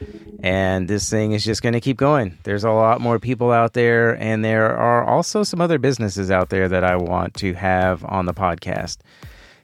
And 0.42 0.88
this 0.88 1.10
thing 1.10 1.34
is 1.34 1.44
just 1.44 1.62
going 1.62 1.74
to 1.74 1.82
keep 1.82 1.98
going. 1.98 2.38
There's 2.44 2.64
a 2.64 2.72
lot 2.72 3.02
more 3.02 3.20
people 3.20 3.52
out 3.52 3.74
there, 3.74 4.14
and 4.22 4.46
there 4.46 4.74
are 4.74 5.04
also 5.04 5.44
some 5.44 5.60
other 5.60 5.80
businesses 5.80 6.32
out 6.32 6.48
there 6.48 6.70
that 6.70 6.86
I 6.86 6.96
want 6.96 7.34
to 7.36 7.54
have 7.54 8.06
on 8.06 8.28
the 8.28 8.34
podcast. 8.34 9.00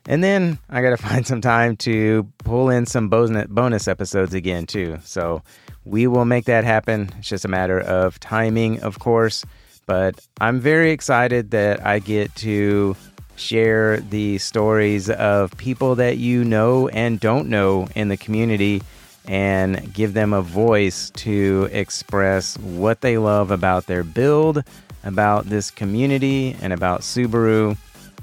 And 0.06 0.24
then 0.24 0.60
I 0.70 0.82
got 0.82 0.92
to 0.92 0.98
find 1.10 1.26
some 1.26 1.42
time 1.42 1.78
to 1.78 2.28
pull 2.40 2.70
in 2.70 2.86
some 2.86 3.10
bonus 3.10 3.88
episodes 3.88 4.34
again, 4.34 4.66
too. 4.66 5.00
So, 5.04 5.42
we 5.86 6.08
will 6.08 6.26
make 6.26 6.46
that 6.46 6.64
happen. 6.64 7.12
It's 7.20 7.28
just 7.28 7.46
a 7.46 7.50
matter 7.50 7.80
of 7.80 8.20
timing, 8.20 8.82
of 8.82 9.00
course. 9.00 9.46
But 9.86 10.26
I'm 10.40 10.60
very 10.60 10.92
excited 10.92 11.52
that 11.52 11.86
I 11.86 12.00
get 12.00 12.34
to 12.36 12.96
share 13.36 13.98
the 13.98 14.38
stories 14.38 15.10
of 15.10 15.56
people 15.58 15.96
that 15.96 16.18
you 16.18 16.46
know 16.46 16.88
and 16.90 17.20
don't 17.20 17.50
know 17.50 17.88
in 17.96 18.08
the 18.08 18.18
community 18.18 18.82
and 19.26 19.94
give 19.94 20.14
them 20.14 20.34
a 20.34 20.42
voice 20.42 21.10
to 21.12 21.68
express 21.72 22.58
what 22.60 23.02
they 23.02 23.18
love 23.18 23.52
about 23.52 23.88
their 23.88 24.04
build, 24.04 24.64
about 25.04 25.46
this 25.46 25.72
community, 25.72 26.56
and 26.62 26.72
about 26.72 27.02
Subaru. 27.02 27.78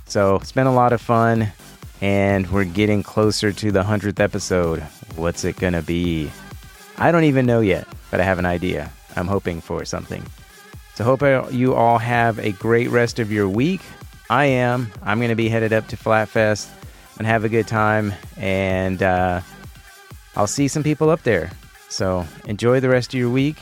So 0.07 0.37
it's 0.37 0.53
been 0.53 0.67
a 0.67 0.75
lot 0.75 0.93
of 0.93 1.01
fun, 1.01 1.53
and 2.01 2.51
we're 2.51 2.65
getting 2.65 3.03
closer 3.03 3.53
to 3.53 3.71
the 3.71 3.83
100th 3.83 4.21
episode. 4.21 4.81
What's 5.17 5.45
it 5.45 5.57
to 5.75 5.83
be? 5.83 6.31
I 6.97 7.13
don't 7.13 7.25
even 7.25 7.47
know 7.47 7.61
yet, 7.61 7.87
but 8.11 8.21
I 8.21 8.25
have 8.25 8.39
an 8.39 8.47
idea. 8.47 8.91
I'm 9.17 9.27
hoping 9.27 9.61
for 9.61 9.85
something. 9.85 10.25
So, 10.95 11.05
hope 11.05 11.23
you 11.53 11.75
all 11.75 11.99
have 11.99 12.39
a 12.39 12.53
great 12.53 12.91
rest 12.91 13.19
of 13.19 13.33
your 13.33 13.49
week. 13.49 13.81
I 14.29 14.47
am. 14.47 14.93
I'm 15.03 15.19
to 15.31 15.37
be 15.37 15.49
headed 15.49 15.73
up 15.73 15.89
to 15.89 15.97
Flatfest 15.97 16.69
and 17.19 17.27
have 17.27 17.45
a 17.45 17.49
good 17.49 17.67
time. 17.67 18.13
And 18.37 19.03
uh, 19.03 19.41
I'll 20.37 20.47
see 20.47 20.69
some 20.69 20.83
people 20.83 21.11
up 21.11 21.23
there. 21.23 21.51
So, 21.89 22.27
enjoy 22.45 22.81
the 22.81 22.89
rest 22.89 23.15
of 23.15 23.21
your 23.21 23.31
week. 23.31 23.57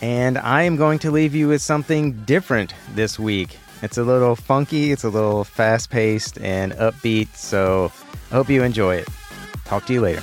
And 0.00 0.36
I 0.36 0.62
am 0.62 0.76
going 0.76 0.98
to 1.00 1.10
leave 1.10 1.34
you 1.34 1.48
with 1.48 1.62
something 1.62 2.12
different 2.24 2.74
this 2.94 3.18
week. 3.18 3.56
It's 3.84 3.98
a 3.98 4.02
little 4.02 4.34
funky, 4.34 4.92
it's 4.92 5.04
a 5.04 5.10
little 5.10 5.44
fast 5.44 5.90
paced 5.90 6.38
and 6.38 6.72
upbeat. 6.72 7.36
So, 7.36 7.92
I 8.30 8.34
hope 8.34 8.48
you 8.48 8.62
enjoy 8.62 8.96
it. 8.96 9.08
Talk 9.66 9.84
to 9.86 9.92
you 9.92 10.00
later. 10.00 10.22